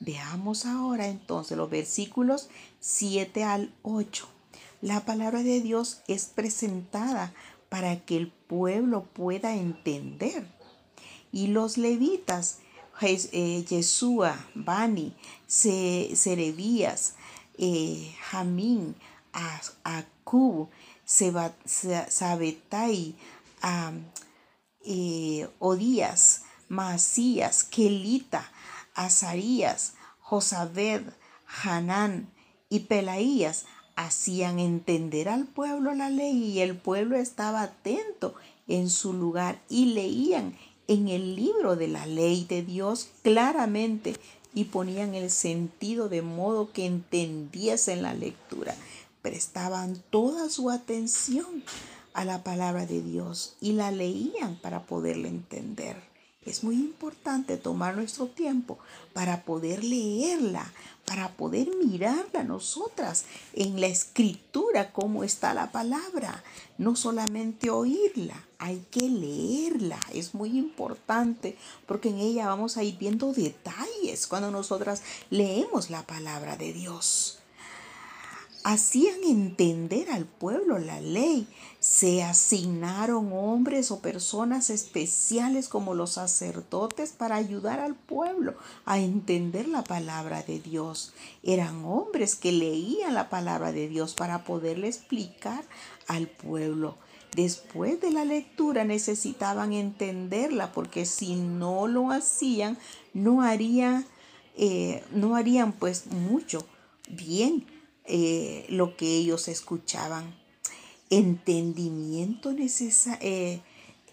Veamos 0.00 0.64
ahora 0.64 1.08
entonces 1.08 1.58
los 1.58 1.68
versículos 1.68 2.48
7 2.80 3.44
al 3.44 3.74
8. 3.82 4.31
La 4.82 5.04
palabra 5.04 5.42
de 5.44 5.60
Dios 5.60 6.02
es 6.08 6.26
presentada 6.26 7.32
para 7.68 8.04
que 8.04 8.16
el 8.16 8.32
pueblo 8.32 9.04
pueda 9.04 9.54
entender. 9.54 10.44
Y 11.30 11.46
los 11.46 11.78
levitas, 11.78 12.58
eh, 13.00 13.64
Yeshua, 13.64 14.44
Bani, 14.56 15.14
Serebías, 15.46 17.14
eh, 17.58 18.12
Jamín, 18.22 18.96
Acub, 19.84 20.68
Sabetai, 21.04 23.14
eh, 24.84 25.48
Odías, 25.60 26.42
Masías, 26.68 27.62
Kelita, 27.62 28.50
Azarías, 28.96 29.92
Josabed, 30.18 31.02
Hanán 31.62 32.32
y 32.68 32.80
Pelaías 32.80 33.66
hacían 33.96 34.58
entender 34.58 35.28
al 35.28 35.46
pueblo 35.46 35.94
la 35.94 36.10
ley 36.10 36.50
y 36.50 36.60
el 36.60 36.76
pueblo 36.76 37.16
estaba 37.16 37.62
atento 37.62 38.34
en 38.68 38.90
su 38.90 39.12
lugar 39.12 39.60
y 39.68 39.86
leían 39.86 40.56
en 40.88 41.08
el 41.08 41.36
libro 41.36 41.76
de 41.76 41.88
la 41.88 42.06
ley 42.06 42.44
de 42.48 42.62
Dios 42.62 43.08
claramente 43.22 44.16
y 44.54 44.64
ponían 44.64 45.14
el 45.14 45.30
sentido 45.30 46.08
de 46.08 46.22
modo 46.22 46.72
que 46.72 46.86
entendiesen 46.86 48.02
la 48.02 48.14
lectura. 48.14 48.74
Prestaban 49.22 50.02
toda 50.10 50.50
su 50.50 50.70
atención 50.70 51.62
a 52.12 52.24
la 52.24 52.42
palabra 52.42 52.86
de 52.86 53.02
Dios 53.02 53.56
y 53.60 53.72
la 53.72 53.90
leían 53.90 54.56
para 54.56 54.82
poderla 54.82 55.28
entender. 55.28 56.11
Es 56.44 56.64
muy 56.64 56.74
importante 56.74 57.56
tomar 57.56 57.96
nuestro 57.96 58.26
tiempo 58.26 58.78
para 59.12 59.42
poder 59.42 59.84
leerla, 59.84 60.72
para 61.04 61.30
poder 61.32 61.68
mirarla 61.84 62.42
nosotras 62.42 63.26
en 63.52 63.80
la 63.80 63.86
escritura, 63.86 64.92
cómo 64.92 65.22
está 65.22 65.54
la 65.54 65.70
palabra. 65.70 66.42
No 66.78 66.96
solamente 66.96 67.70
oírla, 67.70 68.44
hay 68.58 68.84
que 68.90 69.08
leerla. 69.08 70.00
Es 70.12 70.34
muy 70.34 70.58
importante 70.58 71.56
porque 71.86 72.08
en 72.08 72.18
ella 72.18 72.48
vamos 72.48 72.76
a 72.76 72.82
ir 72.82 72.98
viendo 72.98 73.32
detalles 73.32 74.26
cuando 74.26 74.50
nosotras 74.50 75.02
leemos 75.30 75.90
la 75.90 76.06
palabra 76.06 76.56
de 76.56 76.72
Dios 76.72 77.41
hacían 78.64 79.24
entender 79.24 80.10
al 80.10 80.24
pueblo 80.24 80.78
la 80.78 81.00
ley. 81.00 81.46
Se 81.80 82.22
asignaron 82.22 83.32
hombres 83.32 83.90
o 83.90 84.00
personas 84.00 84.70
especiales 84.70 85.68
como 85.68 85.94
los 85.94 86.12
sacerdotes 86.12 87.12
para 87.12 87.36
ayudar 87.36 87.80
al 87.80 87.94
pueblo 87.94 88.54
a 88.84 88.98
entender 88.98 89.68
la 89.68 89.82
palabra 89.82 90.42
de 90.42 90.60
Dios. 90.60 91.12
Eran 91.42 91.84
hombres 91.84 92.36
que 92.36 92.52
leían 92.52 93.14
la 93.14 93.30
palabra 93.30 93.72
de 93.72 93.88
Dios 93.88 94.14
para 94.14 94.44
poderle 94.44 94.88
explicar 94.88 95.64
al 96.06 96.28
pueblo. 96.28 96.96
Después 97.34 98.00
de 98.00 98.10
la 98.10 98.24
lectura 98.24 98.84
necesitaban 98.84 99.72
entenderla 99.72 100.70
porque 100.72 101.06
si 101.06 101.34
no 101.34 101.88
lo 101.88 102.10
hacían 102.10 102.78
no 103.14 103.42
harían, 103.42 104.06
eh, 104.56 105.02
no 105.12 105.34
harían 105.34 105.72
pues 105.72 106.06
mucho 106.08 106.66
bien 107.08 107.66
eh, 108.04 108.66
lo 108.68 108.96
que 108.96 109.16
ellos 109.16 109.48
escuchaban. 109.48 110.34
Entendimiento 111.10 112.50
eh, 112.50 113.60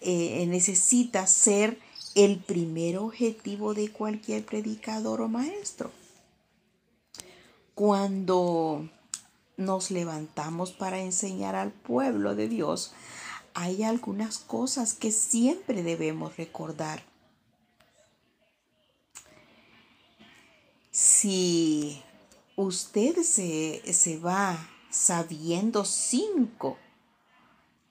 eh, 0.01 0.45
necesita 0.47 1.25
ser 1.27 1.79
el 2.15 2.39
primer 2.39 2.97
objetivo 2.97 3.73
de 3.73 3.91
cualquier 3.91 4.45
predicador 4.45 5.21
o 5.21 5.27
maestro. 5.27 5.91
Cuando 7.73 8.89
nos 9.57 9.91
levantamos 9.91 10.71
para 10.71 10.99
enseñar 10.99 11.55
al 11.55 11.71
pueblo 11.71 12.35
de 12.35 12.47
Dios, 12.47 12.91
hay 13.53 13.83
algunas 13.83 14.37
cosas 14.37 14.93
que 14.93 15.11
siempre 15.11 15.83
debemos 15.83 16.37
recordar. 16.37 17.03
Si 20.91 22.03
usted 22.59 23.15
se, 23.23 24.19
va 24.19 24.67
sabiendo 24.89 25.85
cinco 25.85 26.77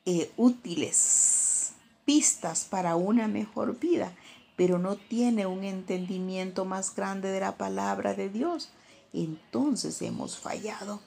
eh, 0.04 0.30
útiles 0.37 1.72
pistas 2.04 2.66
para 2.66 2.94
una 2.94 3.28
mejor 3.28 3.78
vida, 3.78 4.14
pero 4.56 4.78
no 4.78 4.96
tiene 4.96 5.46
un 5.46 5.64
entendimiento 5.64 6.66
más 6.66 6.94
grande 6.94 7.30
de 7.30 7.40
la 7.40 7.56
palabra 7.56 8.12
de 8.12 8.28
Dios, 8.28 8.68
entonces 9.14 10.02
hemos 10.02 10.37
fallado. 10.37 11.00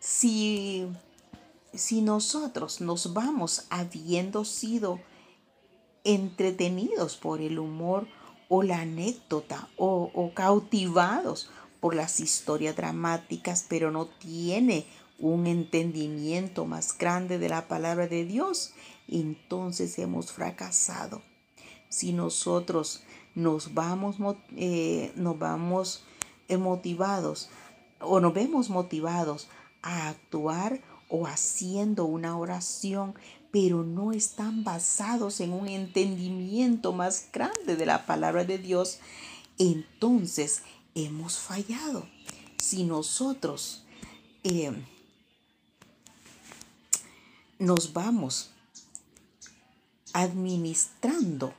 Si, 0.00 0.88
si 1.74 2.00
nosotros 2.00 2.80
nos 2.80 3.12
vamos 3.12 3.66
habiendo 3.68 4.46
sido 4.46 5.00
entretenidos 6.02 7.18
por 7.18 7.42
el 7.42 7.58
humor 7.58 8.08
o 8.48 8.62
la 8.62 8.80
anécdota 8.80 9.68
o 9.76 10.32
cautivados 10.34 11.50
por 11.82 11.96
las 11.96 12.20
historias 12.20 12.76
dramáticas, 12.76 13.66
pero 13.68 13.90
no 13.90 14.06
tiene 14.06 14.86
un 15.18 15.48
entendimiento 15.48 16.64
más 16.64 16.96
grande 16.96 17.40
de 17.40 17.48
la 17.48 17.66
palabra 17.66 18.06
de 18.06 18.24
Dios, 18.24 18.72
entonces 19.08 19.98
hemos 19.98 20.30
fracasado. 20.30 21.22
Si 21.88 22.12
nosotros 22.12 23.02
nos 23.34 23.74
vamos, 23.74 24.14
eh, 24.54 25.12
nos 25.16 25.36
vamos 25.40 26.04
eh, 26.46 26.56
motivados 26.56 27.50
o 27.98 28.20
nos 28.20 28.32
vemos 28.32 28.70
motivados 28.70 29.48
a 29.82 30.08
actuar 30.08 30.80
o 31.08 31.26
haciendo 31.26 32.04
una 32.04 32.38
oración, 32.38 33.16
pero 33.50 33.82
no 33.82 34.12
están 34.12 34.62
basados 34.62 35.40
en 35.40 35.52
un 35.52 35.66
entendimiento 35.66 36.92
más 36.92 37.26
grande 37.32 37.74
de 37.74 37.86
la 37.86 38.06
palabra 38.06 38.44
de 38.44 38.58
Dios, 38.58 39.00
entonces 39.58 40.62
hemos 40.94 41.38
fallado. 41.38 42.08
Si 42.58 42.84
nosotros 42.84 43.84
eh, 44.44 44.72
nos 47.58 47.92
vamos 47.92 48.50
administrando, 50.12 51.54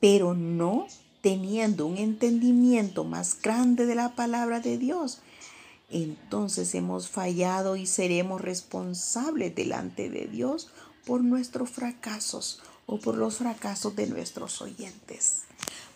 pero 0.00 0.34
no 0.34 0.86
teniendo 1.22 1.86
un 1.86 1.96
entendimiento 1.96 3.04
más 3.04 3.40
grande 3.40 3.86
de 3.86 3.94
la 3.94 4.14
palabra 4.14 4.60
de 4.60 4.76
Dios, 4.78 5.20
entonces 5.90 6.74
hemos 6.74 7.08
fallado 7.08 7.76
y 7.76 7.86
seremos 7.86 8.40
responsables 8.40 9.54
delante 9.54 10.10
de 10.10 10.26
Dios 10.26 10.70
por 11.06 11.22
nuestros 11.22 11.70
fracasos 11.70 12.60
o 12.86 12.98
por 12.98 13.16
los 13.16 13.36
fracasos 13.36 13.94
de 13.96 14.06
nuestros 14.06 14.60
oyentes. 14.60 15.44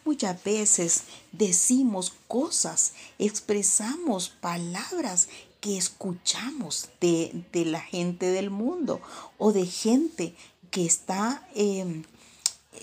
Muchas 0.09 0.43
veces 0.43 1.03
decimos 1.33 2.15
cosas, 2.29 2.95
expresamos 3.19 4.31
palabras 4.31 5.29
que 5.61 5.77
escuchamos 5.77 6.89
de, 6.99 7.45
la 7.53 7.81
gente 7.83 8.25
del 8.25 8.49
mundo 8.49 9.03
o 9.37 9.53
de 9.53 9.67
gente 9.67 10.35
que 10.71 10.87
está 10.87 11.47
em, 11.55 12.05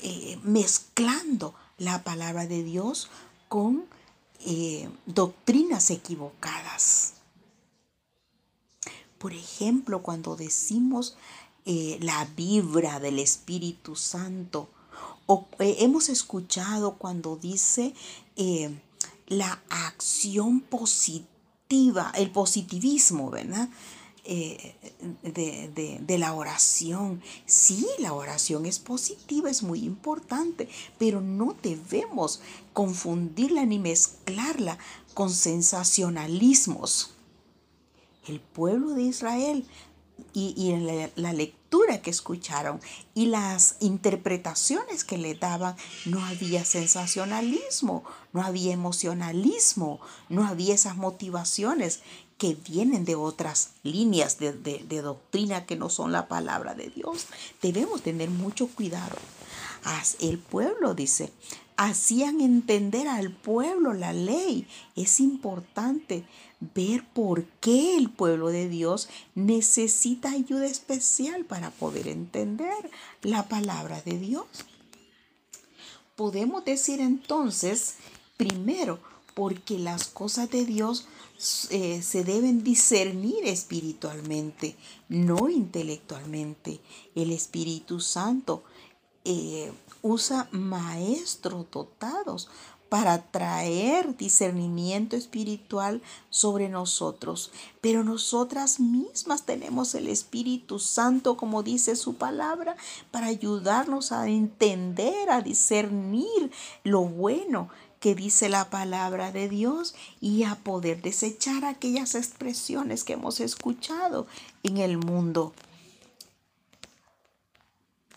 eh, 0.04 0.38
mezclando 0.44 1.56
la 1.80 2.04
palabra 2.04 2.46
de 2.46 2.62
Dios 2.62 3.10
con 3.50 3.86
eh, 4.42 4.88
doctrinas 5.08 5.90
equivocadas. 5.90 7.14
Por 9.18 9.34
ejemplo, 9.34 10.04
cuando 10.04 10.36
decimos 10.36 11.18
eh, 11.66 11.98
la 12.04 12.24
vibra 12.38 13.00
del 13.00 13.18
Espíritu 13.18 13.96
Santo, 13.96 14.70
o 15.28 15.48
hemos 15.60 16.10
escuchado 16.10 16.98
cuando 16.98 17.36
dice 17.36 17.94
la 19.28 19.62
acción 19.70 20.62
positiva, 20.62 22.12
el 22.16 22.32
positivismo, 22.32 23.32
¿verdad? 23.32 23.70
Eh, 24.28 24.74
de, 25.22 26.18
la 26.18 26.34
oración. 26.34 27.22
Sí, 27.46 27.86
la 28.00 28.14
oración 28.14 28.66
es 28.66 28.80
positiva, 28.80 29.52
es 29.52 29.62
muy 29.62 29.84
importante, 29.84 30.68
pero 30.98 31.22
no 31.22 31.56
debemos 31.62 32.42
confundirla 32.74 33.66
ni 33.66 33.78
mezclarla 33.78 34.80
con 35.14 35.30
sensacionalismos. 35.30 37.12
El 38.28 38.40
pueblo 38.40 38.92
de 38.92 39.04
Israel 39.04 39.66
y, 40.34 40.76
la, 40.78 41.12
la, 41.16 41.34
lectura 41.34 41.65
que 42.02 42.10
escucharon 42.10 42.80
y 43.14 43.28
las 43.28 43.76
interpretaciones 43.80 45.04
que 45.04 45.18
le 45.18 45.36
daban, 45.36 45.76
no 46.06 46.24
había 46.26 46.64
sensacionalismo, 46.66 48.04
no 48.34 48.42
había 48.42 48.74
emocionalismo, 48.74 50.00
no 50.30 50.46
había 50.46 50.74
esas 50.74 50.96
motivaciones 50.96 52.02
que 52.38 52.56
vienen 52.56 53.06
de 53.06 53.16
otras 53.16 53.72
líneas 53.84 54.38
de, 54.40 55.02
doctrina 55.02 55.66
que 55.66 55.76
no 55.76 55.90
son 55.90 56.12
la 56.12 56.28
palabra 56.28 56.74
de 56.76 56.90
Dios. 56.90 57.28
Debemos 57.62 58.02
tener 58.02 58.30
mucho 58.30 58.68
cuidado. 58.68 59.18
El 60.20 60.40
pueblo 60.40 60.96
dice, 60.96 61.32
hacían 61.78 62.42
entender 62.42 63.08
al 63.08 63.32
pueblo 63.32 63.94
la 63.94 64.14
ley. 64.14 64.68
Es 64.96 65.20
importante 65.20 66.26
ver 66.74 67.06
por 67.14 67.46
qué 67.60 67.98
el 67.98 68.10
pueblo 68.10 68.50
de 68.50 68.70
Dios 68.70 69.10
necesita 69.36 70.32
ayuda 70.32 70.66
especial 70.66 71.46
para 71.46 71.72
poder 71.72 72.08
entender 72.08 72.90
la 73.22 73.48
palabra 73.48 74.02
de 74.02 74.18
Dios. 74.18 74.46
Podemos 76.16 76.64
decir 76.64 77.02
entonces, 77.02 77.96
primero, 78.38 79.00
porque 79.34 79.78
las 79.78 80.06
cosas 80.06 80.50
de 80.50 80.66
Dios 80.66 81.08
eh, 81.70 82.02
se 82.02 82.24
deben 82.24 82.64
discernir 82.64 83.46
espiritualmente, 83.46 84.78
no 85.10 85.50
intelectualmente. 85.50 86.80
El 87.16 87.34
Espíritu 87.34 88.00
Santo 88.00 88.64
eh, 89.26 89.74
usa 90.06 90.48
maestros 90.52 91.66
dotados 91.72 92.48
para 92.90 93.24
traer 93.24 94.16
discernimiento 94.16 95.16
espiritual 95.16 96.04
sobre 96.30 96.70
nosotros. 96.70 97.52
Pero 97.82 98.04
nosotras 98.04 98.80
mismas 98.80 99.48
tenemos 99.48 99.96
el 99.96 100.08
Espíritu 100.08 100.78
Santo, 100.78 101.38
como 101.38 101.64
dice 101.64 101.96
su 101.96 102.18
palabra, 102.18 102.78
para 103.10 103.26
ayudarnos 103.26 104.12
a 104.12 104.28
entender, 104.28 105.32
a 105.32 105.42
discernir 105.42 106.52
lo 106.84 107.02
bueno 107.02 107.70
que 108.00 108.14
dice 108.14 108.48
la 108.48 108.70
palabra 108.70 109.32
de 109.32 109.50
Dios 109.50 109.96
y 110.22 110.44
a 110.44 110.54
poder 110.54 111.02
desechar 111.02 111.66
aquellas 111.66 112.14
expresiones 112.14 113.04
que 113.04 113.14
hemos 113.14 113.40
escuchado 113.40 114.28
en 114.62 114.78
el 114.78 115.00
mundo. 115.00 115.54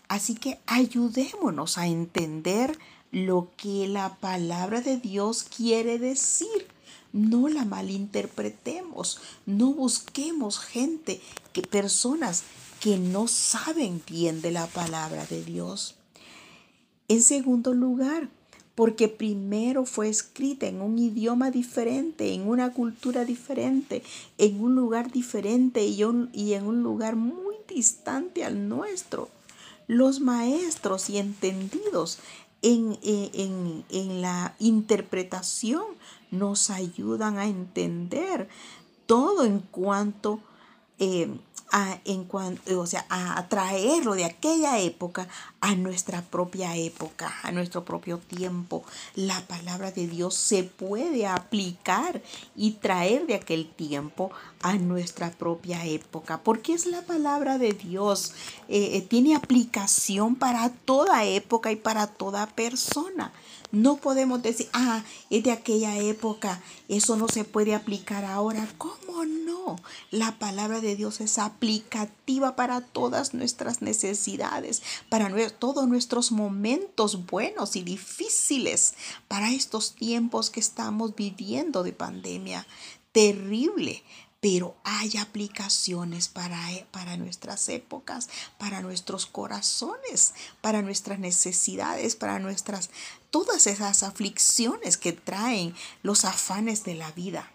Así 0.09 0.35
que 0.35 0.59
ayudémonos 0.65 1.77
a 1.77 1.87
entender 1.87 2.77
lo 3.11 3.49
que 3.55 3.87
la 3.87 4.15
palabra 4.15 4.81
de 4.81 4.97
Dios 4.97 5.43
quiere 5.43 5.97
decir. 5.97 6.67
No 7.13 7.47
la 7.47 7.63
malinterpretemos, 7.65 9.21
no 9.45 9.73
busquemos 9.73 10.59
gente, 10.59 11.21
que 11.53 11.61
personas 11.61 12.43
que 12.79 12.97
no 12.97 13.27
saben 13.27 14.01
bien 14.07 14.41
de 14.41 14.51
la 14.51 14.67
palabra 14.67 15.25
de 15.25 15.43
Dios. 15.43 15.95
En 17.07 17.23
segundo 17.23 17.73
lugar, 17.73 18.29
porque 18.75 19.09
primero 19.09 19.85
fue 19.85 20.07
escrita 20.07 20.67
en 20.67 20.81
un 20.81 20.97
idioma 20.97 21.51
diferente, 21.51 22.33
en 22.33 22.47
una 22.47 22.71
cultura 22.71 23.25
diferente, 23.25 24.03
en 24.37 24.61
un 24.61 24.75
lugar 24.75 25.11
diferente 25.11 25.83
y, 25.85 26.01
en 26.01 26.65
un 26.65 26.81
lugar 26.81 27.15
muy 27.15 27.55
distante 27.67 28.45
al 28.45 28.69
nuestro. 28.69 29.29
Los 29.89 30.19
maestros 30.19 31.09
y 31.09 31.17
entendidos 31.17 32.19
en, 32.61 34.21
la 34.21 34.53
interpretación 34.59 35.81
nos 36.29 36.69
ayudan 36.69 37.39
a 37.39 37.47
entender 37.47 38.49
todo 39.07 39.45
en 39.45 39.61
cuanto 39.61 40.41
eh, 40.99 41.29
a, 41.71 41.99
en 42.05 42.23
cuanto, 42.25 42.79
o 42.79 42.87
sea, 42.87 43.05
a 43.09 43.47
traerlo 43.47 44.13
de 44.13 44.25
aquella 44.25 44.79
época 44.79 45.27
a 45.61 45.75
nuestra 45.75 46.21
propia 46.21 46.75
época, 46.75 47.33
a 47.43 47.51
nuestro 47.51 47.83
propio 47.83 48.17
tiempo. 48.17 48.83
La 49.15 49.39
palabra 49.41 49.91
de 49.91 50.07
Dios 50.07 50.35
se 50.35 50.63
puede 50.63 51.27
aplicar 51.27 52.21
y 52.55 52.71
traer 52.71 53.27
de 53.27 53.35
aquel 53.35 53.69
tiempo 53.69 54.31
a 54.61 54.73
nuestra 54.75 55.31
propia 55.31 55.85
época, 55.85 56.41
porque 56.43 56.73
es 56.73 56.85
la 56.85 57.01
palabra 57.01 57.57
de 57.57 57.73
Dios. 57.73 58.33
Eh, 58.67 58.97
eh, 58.97 59.01
tiene 59.01 59.35
aplicación 59.35 60.35
para 60.35 60.69
toda 60.69 61.25
época 61.25 61.71
y 61.71 61.75
para 61.75 62.07
toda 62.07 62.47
persona. 62.47 63.31
No 63.71 63.97
podemos 63.97 64.41
decir, 64.41 64.67
ah, 64.73 65.03
es 65.29 65.43
de 65.43 65.51
aquella 65.51 65.97
época, 65.97 66.61
eso 66.87 67.15
no 67.17 67.27
se 67.27 67.43
puede 67.43 67.75
aplicar 67.75 68.25
ahora. 68.25 68.67
¿Cómo 68.77 69.25
no? 69.25 69.75
La 70.09 70.39
palabra 70.39 70.81
de 70.81 70.95
Dios 70.95 71.21
es 71.21 71.37
aplicativa 71.37 72.55
para 72.55 72.81
todas 72.81 73.35
nuestras 73.35 73.83
necesidades, 73.83 74.81
para 75.09 75.29
todos 75.51 75.87
nuestros 75.87 76.31
momentos 76.31 77.27
buenos 77.27 77.75
y 77.75 77.83
difíciles, 77.83 78.95
para 79.27 79.51
estos 79.51 79.93
tiempos 79.93 80.49
que 80.49 80.59
estamos 80.59 81.15
viviendo 81.15 81.83
de 81.83 81.93
pandemia 81.93 82.65
terrible 83.11 84.03
pero 84.41 84.77
hay 84.83 85.17
aplicaciones 85.17 86.29
para, 86.29 86.71
e, 86.71 86.85
para, 86.91 87.17
nuestras 87.17 87.67
épocas, 87.69 88.29
para 88.57 88.81
nuestros 88.81 89.25
corazones, 89.25 90.33
para 90.61 90.81
nuestras 90.81 91.19
necesidades, 91.19 92.15
para 92.15 92.39
nuestras, 92.39 92.89
todas 93.29 93.67
esas 93.67 94.03
aflicciones 94.03 94.97
que 94.97 95.13
traen 95.13 95.75
los 96.03 96.25
afanes 96.25 96.83
de 96.83 96.95
la 96.95 97.11
vida. 97.11 97.51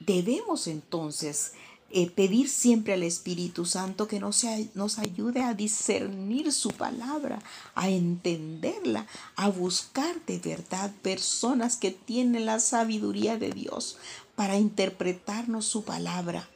Debemos 0.00 0.66
entonces 0.66 1.52
eh, 1.90 2.10
pedir 2.10 2.48
siempre 2.48 2.94
al 2.94 3.02
Espíritu 3.02 3.64
Santo 3.64 4.08
que 4.08 4.18
nos, 4.18 4.44
nos 4.74 4.98
ayude 4.98 5.42
a 5.42 5.54
discernir 5.54 6.52
su 6.52 6.70
palabra, 6.70 7.40
a 7.74 7.88
entenderla, 7.88 9.06
a 9.36 9.48
buscar 9.48 10.20
de 10.26 10.38
verdad 10.38 10.92
personas 11.02 11.76
que 11.76 11.92
tienen 11.92 12.44
la 12.44 12.58
sabiduría 12.58 13.36
de 13.36 13.50
Dios 13.50 13.98
para 14.34 14.58
interpretarnos 14.58 15.64
su 15.64 15.84
palabra. 15.84 16.48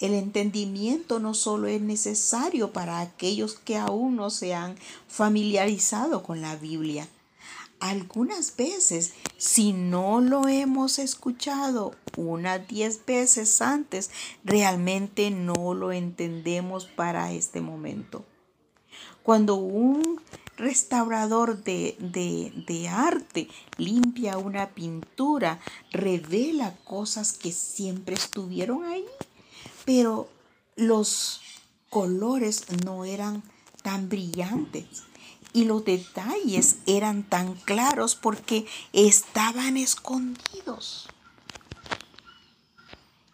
El 0.00 0.14
entendimiento 0.14 1.18
no 1.18 1.34
solo 1.34 1.66
es 1.66 1.80
necesario 1.80 2.72
para 2.72 3.00
aquellos 3.00 3.54
que 3.54 3.76
aún 3.76 4.14
no 4.14 4.30
se 4.30 4.54
han 4.54 4.76
familiarizado 5.08 6.22
con 6.22 6.40
la 6.40 6.54
Biblia. 6.54 7.08
Algunas 7.80 8.56
veces, 8.56 9.12
si 9.36 9.72
no 9.72 10.20
lo 10.20 10.46
hemos 10.46 11.00
escuchado 11.00 11.94
unas 12.16 12.66
diez 12.68 13.04
veces 13.06 13.60
antes, 13.60 14.10
realmente 14.44 15.30
no 15.30 15.74
lo 15.74 15.90
entendemos 15.90 16.86
para 16.86 17.32
este 17.32 17.60
momento. 17.60 18.24
Cuando 19.24 19.56
un 19.56 20.20
restaurador 20.56 21.62
de, 21.62 21.96
de, 22.66 22.88
arte 22.88 23.48
limpia 23.76 24.38
una 24.38 24.70
pintura, 24.70 25.60
revela 25.92 26.74
cosas 26.84 27.32
que 27.32 27.52
siempre 27.52 28.14
estuvieron 28.14 28.84
ahí 28.84 29.04
pero 29.88 30.28
los 30.76 31.40
colores 31.88 32.66
no 32.84 33.06
eran 33.06 33.42
tan 33.82 34.10
brillantes 34.10 34.84
y 35.54 35.64
los 35.64 35.82
detalles 35.82 36.76
eran 36.84 37.22
tan 37.22 37.54
claros 37.54 38.14
porque 38.14 38.66
estaban 38.92 39.78
escondidos. 39.78 41.08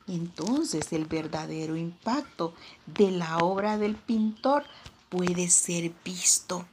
Entonces 0.07 0.93
el 0.93 1.07
verdadero 1.07 1.75
impacto 1.75 2.55
de 2.87 3.11
la 3.11 3.39
obra 3.39 3.77
del 3.77 3.97
pintor 3.97 4.63
puede 5.09 5.51
ser 5.51 5.91
visto. 6.05 6.67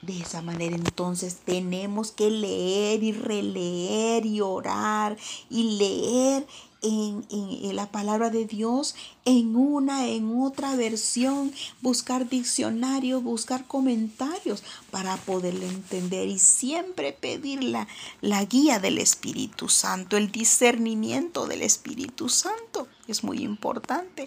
De 0.00 0.20
esa 0.20 0.40
manera 0.40 0.74
entonces 0.74 1.40
tenemos 1.44 2.12
que 2.12 2.30
leer 2.30 3.02
y 3.02 3.12
releer 3.12 4.24
y 4.24 4.40
orar 4.40 5.18
y 5.50 5.76
leer 5.76 6.46
en, 6.82 7.76
la 7.76 7.90
palabra 7.90 8.30
de 8.30 8.46
Dios 8.46 8.94
en 9.24 9.56
una, 9.56 10.06
en 10.06 10.40
otra 10.40 10.76
versión, 10.76 11.52
buscar 11.80 12.28
diccionario, 12.28 13.20
buscar 13.20 13.66
comentarios 13.66 14.62
para 14.90 15.16
poderle 15.16 15.68
entender 15.68 16.28
y 16.28 16.38
siempre 16.38 17.12
pedir 17.12 17.62
la, 17.62 17.86
la 18.20 18.44
guía 18.44 18.78
del 18.78 18.98
Espíritu 18.98 19.68
Santo, 19.68 20.16
el 20.16 20.32
discernimiento 20.32 21.46
del 21.46 21.62
Espíritu 21.62 22.28
Santo. 22.28 22.88
Es 23.06 23.24
muy 23.24 23.42
importante. 23.42 24.26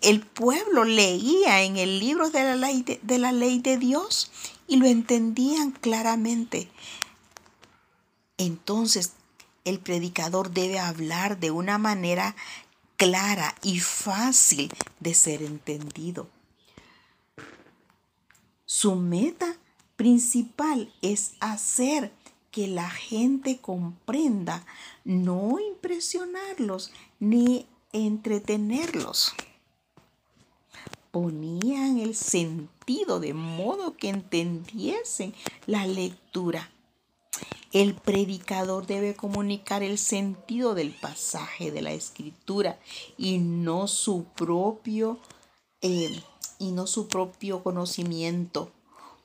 El 0.00 0.20
pueblo 0.20 0.84
leía 0.84 1.62
en 1.62 1.76
el 1.76 1.98
libro 1.98 2.30
de 2.30 2.42
la 2.42 2.56
ley 2.56 2.84
de 3.02 3.18
la 3.18 3.32
ley 3.32 3.58
de 3.58 3.76
Dios 3.76 4.30
y 4.66 4.76
lo 4.76 4.86
entendían 4.86 5.72
claramente. 5.72 6.68
Entonces 8.38 9.12
el 9.64 9.78
predicador 9.78 10.50
debe 10.50 10.78
hablar 10.78 11.38
de 11.38 11.50
una 11.50 11.78
manera 11.78 12.34
clara 12.96 13.54
y 13.62 13.80
fácil 13.80 14.72
de 15.00 15.14
ser 15.14 15.42
entendido. 15.42 16.28
Su 18.66 18.94
meta 18.94 19.56
principal 19.96 20.92
es 21.02 21.32
hacer 21.40 22.12
que 22.50 22.66
la 22.66 22.90
gente 22.90 23.58
comprenda, 23.58 24.64
no 25.04 25.58
impresionarlos 25.60 26.92
ni 27.18 27.66
entretenerlos. 27.92 29.34
Ponían 31.10 31.98
el 31.98 32.14
sentido 32.14 33.18
de 33.18 33.34
modo 33.34 33.96
que 33.96 34.08
entendiesen 34.08 35.34
la 35.66 35.86
lectura 35.86 36.70
el 37.72 37.94
predicador 37.94 38.86
debe 38.86 39.14
comunicar 39.14 39.82
el 39.82 39.98
sentido 39.98 40.74
del 40.74 40.90
pasaje 40.90 41.70
de 41.70 41.82
la 41.82 41.92
escritura 41.92 42.78
y 43.16 43.38
no 43.38 43.86
su 43.86 44.24
propio 44.24 45.18
eh, 45.80 46.22
y 46.58 46.72
no 46.72 46.86
su 46.86 47.08
propio 47.08 47.62
conocimiento 47.62 48.70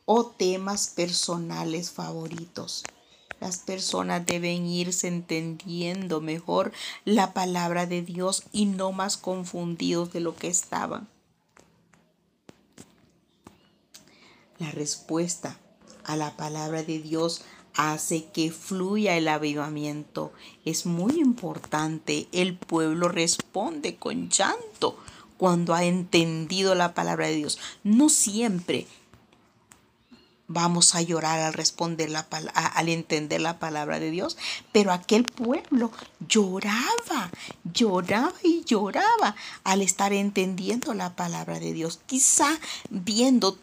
o 0.05 0.25
temas 0.25 0.87
personales 0.87 1.91
favoritos. 1.91 2.83
Las 3.41 3.57
personas 3.57 4.25
deben 4.25 4.65
irse 4.65 5.07
entendiendo 5.07 6.21
mejor 6.21 6.71
la 7.03 7.33
palabra 7.33 7.85
de 7.85 8.01
Dios 8.01 8.43
y 8.51 8.65
no 8.65 8.91
más 8.91 9.17
confundidos 9.17 10.13
de 10.13 10.19
lo 10.21 10.35
que 10.35 10.47
estaban. 10.47 11.07
La 14.57 14.71
respuesta 14.71 15.59
a 16.05 16.15
la 16.15 16.37
palabra 16.37 16.83
de 16.83 16.99
Dios 16.99 17.41
hace 17.75 18.25
que 18.25 18.51
fluya 18.51 19.17
el 19.17 19.27
avivamiento. 19.27 20.31
Es 20.63 20.85
muy 20.85 21.19
importante. 21.19 22.27
El 22.31 22.55
pueblo 22.55 23.07
responde 23.07 23.95
con 23.95 24.29
llanto 24.29 24.97
cuando 25.37 25.73
ha 25.73 25.83
entendido 25.83 26.75
la 26.75 26.93
palabra 26.93 27.27
de 27.27 27.35
Dios. 27.35 27.59
No 27.83 28.09
siempre 28.09 28.87
vamos 30.47 30.95
a 30.95 31.01
llorar 31.01 31.39
al 31.39 31.53
responder 31.53 32.09
la 32.09 32.27
al 32.53 32.89
entender 32.89 33.41
la 33.41 33.57
palabra 33.59 33.99
de 33.99 34.11
Dios, 34.11 34.37
pero 34.71 34.91
aquel 34.91 35.23
pueblo 35.23 35.91
lloraba, 36.27 37.31
lloraba 37.63 38.33
y 38.43 38.63
lloraba 38.63 39.35
al 39.63 39.81
estar 39.81 40.13
entendiendo 40.13 40.93
la 40.93 41.15
palabra 41.15 41.59
de 41.59 41.73
Dios, 41.73 41.99
quizá 42.05 42.59
viendo 42.89 43.57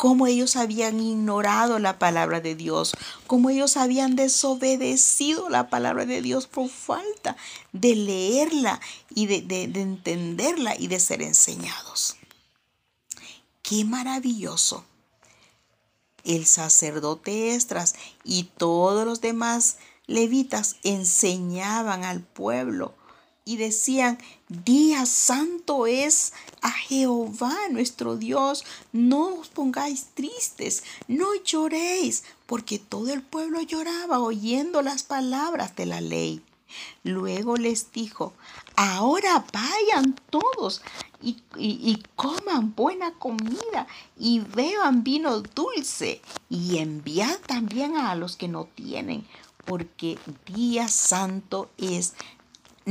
cómo 0.00 0.26
ellos 0.26 0.56
habían 0.56 0.98
ignorado 0.98 1.78
la 1.78 1.98
palabra 1.98 2.40
de 2.40 2.54
Dios, 2.54 2.96
cómo 3.26 3.50
ellos 3.50 3.76
habían 3.76 4.16
desobedecido 4.16 5.50
la 5.50 5.68
palabra 5.68 6.06
de 6.06 6.22
Dios 6.22 6.46
por 6.46 6.70
falta 6.70 7.36
de 7.74 7.96
leerla 7.96 8.80
y 9.14 9.26
de, 9.26 9.64
entenderla 9.78 10.74
y 10.74 10.86
de 10.86 10.98
ser 11.00 11.20
enseñados. 11.20 12.16
Qué 13.60 13.84
maravilloso. 13.84 14.86
El 16.24 16.46
sacerdote 16.46 17.54
Estras 17.54 17.94
y 18.24 18.44
todos 18.44 19.04
los 19.04 19.20
demás 19.20 19.76
levitas 20.06 20.76
enseñaban 20.82 22.04
al 22.04 22.22
pueblo 22.22 22.94
y 23.50 23.56
decían, 23.56 24.16
día 24.48 25.06
santo 25.06 25.88
es 25.88 26.32
a 26.62 26.70
Jehová 26.70 27.56
nuestro 27.72 28.16
Dios, 28.16 28.64
no 28.92 29.40
os 29.40 29.48
pongáis 29.48 30.06
tristes, 30.14 30.84
no 31.08 31.34
lloréis, 31.44 32.22
porque 32.46 32.78
todo 32.78 33.12
el 33.12 33.22
pueblo 33.22 33.60
lloraba 33.60 34.20
oyendo 34.20 34.82
las 34.82 35.02
palabras 35.02 35.74
de 35.74 35.86
la 35.86 36.00
ley. 36.00 36.44
Luego 37.02 37.56
les 37.56 37.90
dijo, 37.90 38.34
ahora 38.76 39.44
vayan 39.52 40.14
todos 40.30 40.80
y, 41.20 41.42
y, 41.56 42.00
coman 42.14 42.76
buena 42.76 43.14
comida 43.14 43.88
y 44.16 44.38
beban 44.38 45.02
vino 45.02 45.40
dulce 45.40 46.22
y 46.48 46.78
enviad 46.78 47.36
también 47.48 47.96
a 47.96 48.14
los 48.14 48.36
que 48.36 48.46
no 48.46 48.66
tienen, 48.66 49.26
porque 49.64 50.20
día 50.46 50.86
santo 50.86 51.68
es 51.78 52.14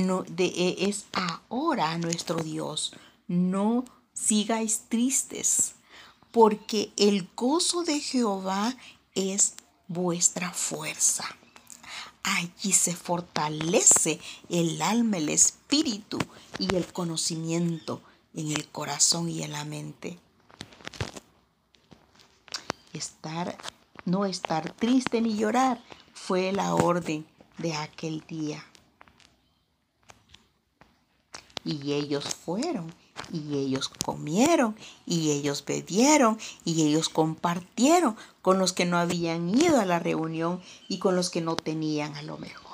de, 0.07 0.45
e, 0.45 0.89
es 0.89 1.05
ahora 1.13 1.97
nuestro 1.97 2.41
Dios. 2.41 2.93
No 3.27 3.85
sigáis 4.13 4.83
tristes, 4.87 5.75
porque 6.31 6.91
el 6.97 7.27
gozo 7.35 7.83
de 7.83 7.99
Jehová 7.99 8.75
es 9.15 9.55
vuestra 9.87 10.51
fuerza. 10.51 11.25
Allí 12.23 12.73
se 12.73 12.95
fortalece 12.95 14.19
el 14.49 14.81
alma, 14.81 15.17
el 15.17 15.29
espíritu 15.29 16.19
y 16.59 16.75
el 16.75 16.91
conocimiento 16.91 18.01
en 18.33 18.51
el 18.51 18.67
corazón 18.67 19.29
y 19.29 19.43
en 19.43 19.51
la 19.51 19.65
mente. 19.65 20.19
Estar, 22.93 23.57
no 24.05 24.25
estar 24.25 24.73
triste 24.73 25.21
ni 25.21 25.35
llorar 25.35 25.83
fue 26.13 26.51
la 26.51 26.75
orden 26.75 27.25
de 27.57 27.73
aquel 27.73 28.23
día. 28.27 28.63
Y 31.65 31.93
ellos 31.93 32.25
fueron, 32.25 32.93
y 33.31 33.57
ellos 33.57 33.89
comieron, 33.89 34.75
y 35.05 35.31
ellos 35.31 35.63
bebieron, 35.65 36.37
y 36.65 36.87
ellos 36.87 37.09
compartieron 37.09 38.15
con 38.41 38.59
los 38.59 38.73
que 38.73 38.85
no 38.85 38.97
habían 38.97 39.49
ido 39.49 39.79
a 39.79 39.85
la 39.85 39.99
reunión 39.99 40.61
y 40.87 40.99
con 40.99 41.15
los 41.15 41.29
que 41.29 41.41
no 41.41 41.55
tenían 41.55 42.15
a 42.15 42.21
lo 42.21 42.37
mejor. 42.37 42.69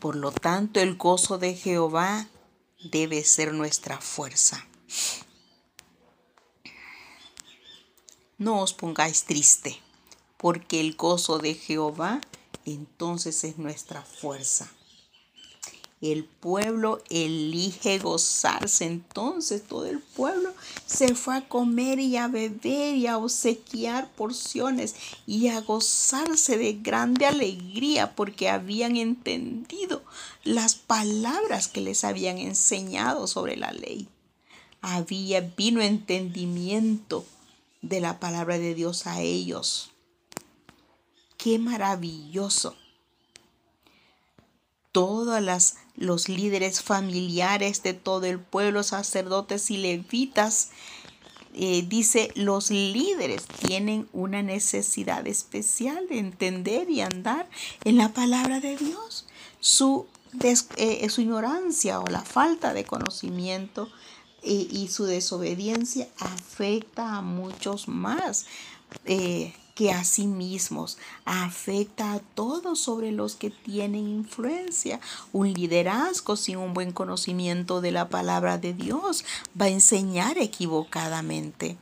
Por 0.00 0.14
lo 0.14 0.30
tanto, 0.30 0.78
el 0.80 0.96
gozo 0.96 1.38
de 1.38 1.54
Jehová 1.54 2.28
debe 2.84 3.24
ser 3.24 3.52
nuestra 3.52 4.00
fuerza. 4.00 4.64
No 8.38 8.60
os 8.60 8.72
pongáis 8.72 9.24
triste, 9.24 9.80
porque 10.36 10.78
el 10.78 10.94
gozo 10.94 11.38
de 11.38 11.54
Jehová 11.54 12.20
entonces 12.74 13.44
es 13.44 13.58
nuestra 13.58 14.02
fuerza. 14.02 14.70
el 16.00 16.24
pueblo 16.24 17.02
elige 17.10 17.98
gozarse. 17.98 18.84
Entonces 18.84 19.62
todo 19.66 19.86
el 19.86 19.98
pueblo 19.98 20.52
se 20.86 21.14
fue 21.16 21.36
a 21.36 21.48
comer 21.48 21.98
y 21.98 22.16
a 22.16 22.28
beber 22.28 22.94
y 22.94 23.06
a 23.08 23.18
obsequiar 23.18 24.08
porciones 24.12 24.94
y 25.26 25.48
a 25.48 25.60
gozarse 25.60 26.56
de 26.56 26.74
grande 26.74 27.26
alegría 27.26 28.14
porque 28.14 28.48
habían 28.48 28.96
entendido 28.96 30.04
las 30.44 30.76
palabras 30.76 31.66
que 31.66 31.80
les 31.80 32.04
habían 32.04 32.38
enseñado 32.38 33.26
sobre 33.26 33.56
la 33.56 33.72
ley. 33.72 34.08
Había 34.80 35.40
vino 35.40 35.80
entendimiento 35.80 37.24
de 37.82 38.00
la 38.00 38.20
palabra 38.20 38.58
de 38.58 38.74
Dios 38.74 39.06
a 39.06 39.20
ellos. 39.20 39.90
Qué 41.38 41.58
maravilloso 41.58 42.76
todos 44.98 45.76
los 45.94 46.28
líderes 46.28 46.82
familiares 46.82 47.84
de 47.84 47.94
todo 47.94 48.26
el 48.26 48.40
pueblo, 48.40 48.82
sacerdotes 48.82 49.70
y 49.70 49.76
levitas, 49.76 50.70
eh, 51.54 51.84
dice, 51.86 52.32
los 52.34 52.70
líderes 52.70 53.44
tienen 53.46 54.08
una 54.12 54.42
necesidad 54.42 55.26
especial 55.28 56.08
de 56.08 56.18
entender 56.18 56.90
y 56.90 57.00
andar 57.00 57.48
en 57.84 57.96
la 57.96 58.12
palabra 58.12 58.58
de 58.58 58.76
Dios. 58.76 59.26
Su, 59.60 60.06
eh, 60.76 61.08
su 61.10 61.20
ignorancia 61.20 62.00
o 62.00 62.06
la 62.08 62.22
falta 62.22 62.74
de 62.74 62.84
conocimiento 62.84 63.88
eh, 64.42 64.66
y 64.68 64.88
su 64.88 65.04
desobediencia 65.04 66.08
afecta 66.18 67.16
a 67.16 67.22
muchos 67.22 67.86
más 67.86 68.46
que 69.78 69.92
a 69.92 70.02
sí 70.02 70.26
mismos, 70.26 70.98
afecta 71.24 72.14
a 72.14 72.18
todos 72.18 72.80
sobre 72.80 73.12
los 73.12 73.36
que 73.36 73.50
tienen 73.50 74.08
influencia. 74.08 74.98
Un 75.32 75.52
liderazgo 75.52 76.34
sin 76.34 76.56
un 76.56 76.74
buen 76.74 76.90
conocimiento 76.90 77.80
de 77.80 77.92
la 77.92 78.08
palabra 78.08 78.58
de 78.58 78.74
Dios 78.74 79.24
va 79.56 79.66
a 79.66 79.68
enseñar 79.68 80.36
equivocadamente. 80.36 81.78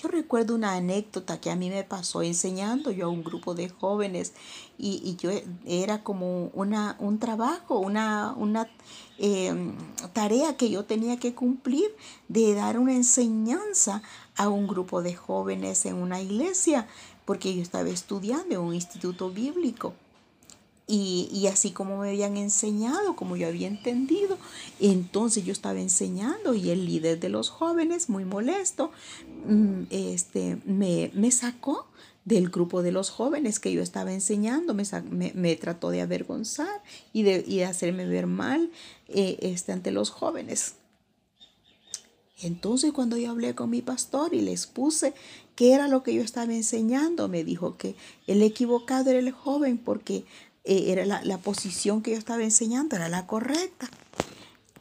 Yo 0.00 0.08
recuerdo 0.08 0.54
una 0.54 0.74
anécdota 0.74 1.40
que 1.40 1.50
a 1.50 1.56
mí 1.56 1.70
me 1.70 1.82
pasó 1.82 2.22
enseñando 2.22 2.92
yo 2.92 3.06
a 3.06 3.08
un 3.08 3.24
grupo 3.24 3.54
de 3.54 3.70
jóvenes 3.70 4.34
y, 4.78 5.16
yo 5.16 5.30
era 5.66 6.04
como 6.04 6.50
una, 6.52 6.94
un 7.00 7.18
trabajo, 7.18 7.78
una, 7.78 8.34
una 8.36 8.68
em, 9.18 9.72
tarea 10.12 10.56
que 10.56 10.68
yo 10.68 10.84
tenía 10.84 11.18
que 11.18 11.34
cumplir 11.34 11.96
de 12.28 12.54
dar 12.54 12.78
una 12.78 12.92
enseñanza 12.92 14.02
a 14.36 14.48
un 14.48 14.66
grupo 14.66 15.02
de 15.02 15.14
jóvenes 15.14 15.86
en 15.86 15.96
una 15.96 16.20
iglesia, 16.20 16.86
porque 17.24 17.54
yo 17.54 17.62
estaba 17.62 17.88
estudiando 17.88 18.54
en 18.54 18.60
un 18.60 18.74
instituto 18.74 19.30
bíblico. 19.30 19.94
Y, 20.86 21.46
así 21.50 21.70
como 21.70 21.96
me 21.96 22.10
habían 22.10 22.36
enseñado, 22.36 23.16
como 23.16 23.36
yo 23.36 23.48
había 23.48 23.68
entendido, 23.68 24.36
entonces 24.80 25.42
yo 25.42 25.52
estaba 25.52 25.80
enseñando 25.80 26.52
y 26.52 26.68
el 26.68 26.84
líder 26.84 27.18
de 27.20 27.30
los 27.30 27.48
jóvenes, 27.48 28.10
muy 28.10 28.26
molesto, 28.26 28.90
mm, 29.46 29.84
este, 29.88 30.58
me, 30.66 31.10
me 31.14 31.30
sacó 31.30 31.86
del 32.24 32.48
grupo 32.48 32.82
de 32.82 32.92
los 32.92 33.10
jóvenes 33.10 33.60
que 33.60 33.72
yo 33.72 33.82
estaba 33.82 34.12
enseñando, 34.12 34.74
me, 34.74 34.84
me, 35.34 35.56
trató 35.56 35.90
de 35.90 36.02
avergonzar 36.02 36.82
y 37.12 37.22
de, 37.22 37.64
hacerme 37.64 38.06
ver 38.06 38.26
mal 38.26 38.70
eh, 39.08 39.38
este, 39.40 39.72
ante 39.72 39.90
los 39.90 40.10
jóvenes. 40.10 40.74
Entonces 42.42 42.92
cuando 42.92 43.16
yo 43.16 43.30
hablé 43.30 43.54
con 43.54 43.70
mi 43.70 43.80
pastor 43.80 44.34
y 44.34 44.40
les 44.40 44.66
puse 44.66 45.14
qué 45.54 45.72
era 45.72 45.88
lo 45.88 46.02
que 46.02 46.14
yo 46.14 46.22
estaba 46.22 46.52
enseñando, 46.52 47.28
me 47.28 47.44
dijo 47.44 47.76
que 47.76 47.94
el 48.26 48.42
equivocado 48.42 49.10
era 49.10 49.20
el 49.20 49.30
joven 49.30 49.78
porque 49.78 50.24
eh, 50.64 50.86
era 50.88 51.04
la, 51.04 51.38
posición 51.38 52.02
que 52.02 52.12
yo 52.12 52.18
estaba 52.18 52.42
enseñando, 52.42 52.96
era 52.96 53.08
la 53.08 53.26
correcta. 53.26 53.88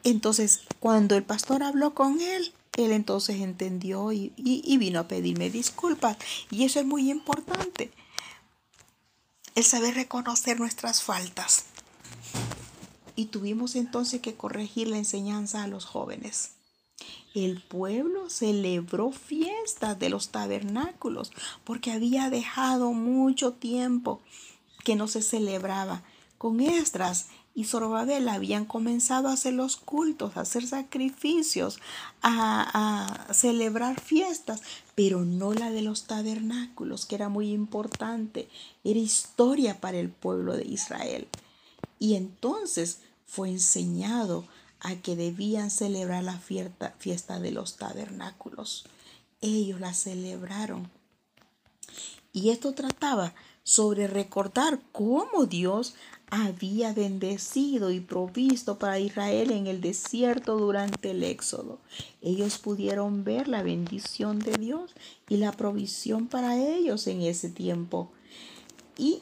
Entonces 0.04 0.62
cuando 0.80 1.16
el 1.16 1.24
pastor 1.24 1.62
habló 1.62 1.94
con 1.94 2.22
él, 2.22 2.54
él 2.76 2.92
entonces 2.92 3.40
entendió 3.40 4.12
y, 4.12 4.34
y 4.36 4.78
vino 4.78 5.00
a 5.00 5.08
pedirme 5.08 5.52
disculpas. 5.52 6.18
Y 6.50 6.64
eso 6.64 6.80
es 6.80 6.88
muy 6.88 7.12
importante. 7.12 7.92
El 9.54 9.64
saber 9.64 9.94
reconocer 9.94 10.60
nuestras 10.60 11.04
faltas. 11.04 11.66
Y 13.16 13.26
tuvimos 13.26 13.76
entonces 13.76 14.22
que 14.22 14.34
corregir 14.34 14.88
la 14.88 14.98
enseñanza 14.98 15.62
a 15.62 15.68
los 15.68 15.86
jóvenes 15.86 16.54
el 17.34 17.62
pueblo 17.62 18.30
celebró 18.30 19.12
fiestas 19.12 19.98
de 19.98 20.10
los 20.10 20.30
tabernáculos 20.30 21.32
porque 21.64 21.92
había 21.92 22.30
dejado 22.30 22.94
mucho 22.94 23.54
tiempo 23.54 24.22
que 24.84 24.96
no 24.96 25.08
se 25.08 25.22
celebraba. 25.22 26.04
Con 26.38 26.60
Esdras 26.60 27.28
y 27.56 27.66
Zorobabel 27.66 28.28
habían 28.30 28.66
comenzado 28.66 29.30
a 29.30 29.34
hacer 29.34 29.54
los 29.54 29.78
cultos, 29.78 30.36
a 30.36 30.42
hacer 30.42 30.66
sacrificios, 30.66 31.80
a, 32.22 33.28
a, 33.30 33.34
celebrar 33.34 34.00
fiestas, 34.02 34.62
pero 34.96 35.24
no 35.24 35.54
la 35.54 35.70
de 35.70 35.84
los 35.84 36.06
tabernáculos, 36.06 37.06
que 37.06 37.16
era 37.16 37.30
muy 37.30 37.52
importante, 37.52 38.50
era 38.84 39.00
historia 39.00 39.80
para 39.80 39.98
el 39.98 40.10
pueblo 40.10 40.58
de 40.58 40.66
Israel. 40.66 41.28
Y 42.00 42.16
entonces 42.16 43.00
fue 43.28 43.50
enseñado 43.50 44.46
a 44.84 44.96
que 44.96 45.16
debían 45.16 45.72
celebrar 45.72 46.24
la 46.24 46.38
fiesta, 46.38 46.94
fiesta 47.00 47.40
de 47.40 47.52
los 47.52 47.78
tabernáculos. 47.78 48.86
Ellos 49.42 49.80
la 49.80 49.94
celebraron. 49.94 50.92
Y 52.34 52.50
esto 52.50 52.74
trataba 52.74 53.34
sobre 53.64 54.08
recordar 54.08 54.82
cómo 54.92 55.46
Dios 55.46 55.96
había 56.30 56.94
bendecido 56.94 57.92
y 57.92 58.00
provisto 58.00 58.80
para 58.80 59.00
Israel 59.00 59.52
en 59.52 59.68
el 59.68 59.82
desierto 59.82 60.58
durante 60.58 61.12
el 61.12 61.24
éxodo. 61.24 61.80
Ellos 62.22 62.58
pudieron 62.58 63.24
ver 63.24 63.48
la 63.48 63.64
bendición 63.64 64.40
de 64.40 64.54
Dios 64.58 64.96
y 65.30 65.38
la 65.38 65.52
provisión 65.52 66.28
para 66.28 66.58
ellos 66.58 67.08
en 67.08 67.22
ese 67.22 67.50
tiempo 67.50 68.12
y 68.98 69.20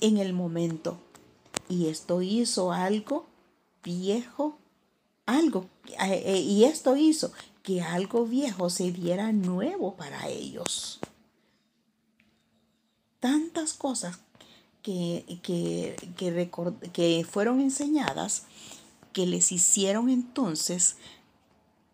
en 0.00 0.18
el 0.18 0.32
momento. 0.32 0.98
Y 1.68 1.86
esto 1.86 2.22
hizo 2.22 2.72
algo 2.72 3.26
viejo 3.84 4.58
algo, 5.28 5.68
eh, 5.84 6.22
eh, 6.24 6.40
y 6.40 6.64
esto 6.64 6.96
hizo 6.96 7.32
que 7.62 7.82
algo 7.82 8.24
viejo 8.24 8.70
se 8.70 8.90
diera 8.92 9.30
nuevo 9.30 9.94
para 9.94 10.26
ellos. 10.26 11.00
Tantas 13.20 13.74
cosas 13.74 14.20
que, 14.82 15.40
que, 15.42 15.96
que, 16.94 17.26
fueron 17.30 17.60
enseñadas 17.60 18.44
que 19.12 19.26
les 19.26 19.52
hicieron 19.52 20.08
entonces 20.08 20.96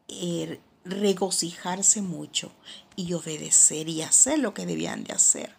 eh, 0.07 0.61
regocijarse 0.85 2.03
mucho 2.03 2.53
y 2.95 3.15
obedecer 3.15 3.89
y 3.89 4.03
hacer 4.03 4.39
lo 4.39 4.55
que 4.55 4.65
debían 4.65 5.03
de 5.03 5.13
hacer. 5.13 5.57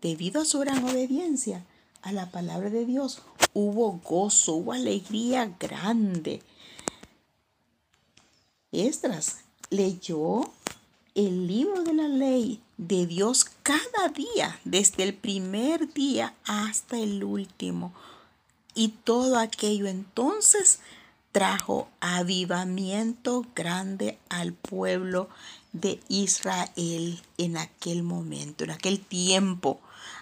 Debido 0.00 0.42
a 0.42 0.44
su 0.44 0.60
gran 0.60 0.84
obediencia 0.84 1.66
a 2.02 2.12
la 2.12 2.30
palabra 2.30 2.70
de 2.70 2.86
Dios, 2.86 3.22
hubo 3.52 4.00
gozo, 4.04 4.54
hubo 4.54 4.72
alegría 4.72 5.54
grande. 5.58 6.42
Estras 8.72 9.38
leyó 9.70 10.50
el 11.14 11.46
libro 11.46 11.82
de 11.82 11.92
la 11.92 12.08
ley 12.08 12.62
de 12.76 13.06
Dios 13.06 13.44
cada 13.62 14.08
día, 14.08 14.58
desde 14.64 15.02
el 15.02 15.14
primer 15.14 15.92
día 15.92 16.34
hasta 16.44 16.98
el 16.98 17.24
último. 17.24 17.92
Y 18.74 18.88
todo 19.04 19.38
aquello 19.38 19.86
entonces 19.86 20.80
trajo 21.32 21.88
avivamiento 22.00 23.44
grande 23.54 24.18
al 24.28 24.52
pueblo 24.52 25.28
de 25.72 26.00
Israel 26.08 27.20
en 27.38 27.56
aquel 27.56 28.02
momento, 28.02 28.64
en 28.64 28.70
aquel 28.70 29.00
tiempo. 29.00 29.80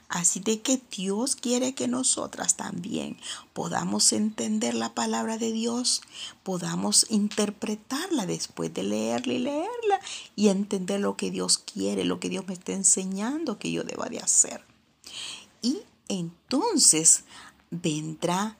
Así 0.08 0.40
de 0.40 0.62
que 0.62 0.80
Dios 0.90 1.36
quiere 1.36 1.74
que 1.74 1.86
nosotras 1.86 2.56
también 2.56 3.18
podamos 3.52 4.12
entender 4.12 4.74
la 4.74 4.94
palabra 4.94 5.36
de 5.36 5.52
Dios, 5.52 6.00
podamos 6.42 7.04
interpretarla 7.10 8.24
después 8.24 8.72
de 8.72 8.84
leerla 8.84 9.32
y 9.34 9.38
leerla 9.38 10.00
y 10.34 10.48
entender 10.48 11.00
lo 11.00 11.16
que 11.16 11.30
Dios 11.30 11.58
quiere, 11.58 12.04
lo 12.04 12.20
que 12.20 12.30
Dios 12.30 12.46
me 12.46 12.54
está 12.54 12.72
enseñando 12.72 13.58
que 13.58 13.70
yo 13.70 13.84
deba 13.84 14.06
de 14.06 14.20
hacer. 14.20 14.64
Y 15.60 15.80
entonces 16.08 17.24
vendrá 17.70 18.56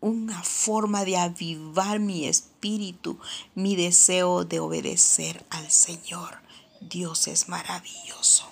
una 0.00 0.42
forma 0.42 1.06
de 1.06 1.16
avivar 1.16 2.00
mi 2.00 2.26
espíritu, 2.26 3.18
mi 3.54 3.76
deseo 3.76 4.44
de 4.44 4.60
obedecer 4.60 5.44
al 5.48 5.70
Señor. 5.70 6.42
Dios 6.82 7.26
es 7.28 7.48
maravilloso. 7.48 8.44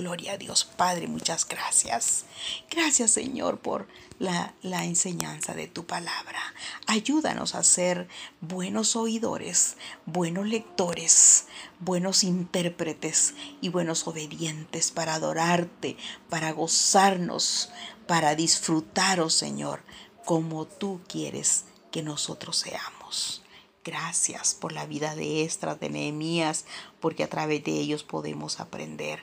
Gloria 0.00 0.32
a 0.32 0.38
Dios 0.38 0.64
Padre, 0.64 1.08
muchas 1.08 1.46
gracias. 1.46 2.24
Gracias 2.70 3.10
Señor 3.10 3.58
por 3.58 3.86
la, 4.18 4.54
la, 4.62 4.86
enseñanza 4.86 5.52
de 5.52 5.66
tu 5.66 5.84
palabra. 5.84 6.38
Ayúdanos 6.86 7.54
a 7.54 7.62
ser 7.62 8.08
buenos 8.40 8.96
oidores, 8.96 9.76
buenos 10.06 10.46
lectores, 10.46 11.48
buenos 11.80 12.24
intérpretes 12.24 13.34
y 13.60 13.68
buenos 13.68 14.06
obedientes 14.06 14.90
para 14.90 15.16
adorarte, 15.16 15.98
para 16.30 16.52
gozarnos, 16.52 17.68
para 18.06 18.34
disfrutar, 18.34 19.20
oh 19.20 19.28
Señor, 19.28 19.82
como 20.24 20.66
tú 20.66 21.02
quieres 21.08 21.66
que 21.90 22.02
nosotros 22.02 22.56
seamos. 22.56 23.42
Gracias 23.84 24.54
por 24.54 24.72
la 24.72 24.86
vida 24.86 25.14
de 25.14 25.42
Estras, 25.42 25.78
de 25.78 25.90
Nehemías, 25.90 26.64
porque 27.00 27.24
a 27.24 27.28
través 27.28 27.64
de 27.64 27.72
ellos 27.72 28.02
podemos 28.02 28.60
aprender 28.60 29.22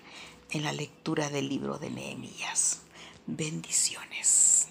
en 0.52 0.64
la 0.64 0.72
lectura 0.72 1.30
del 1.30 1.50
libro 1.50 1.78
de 1.78 1.90
Nehemías. 1.90 2.82
Bendiciones. 3.26 4.67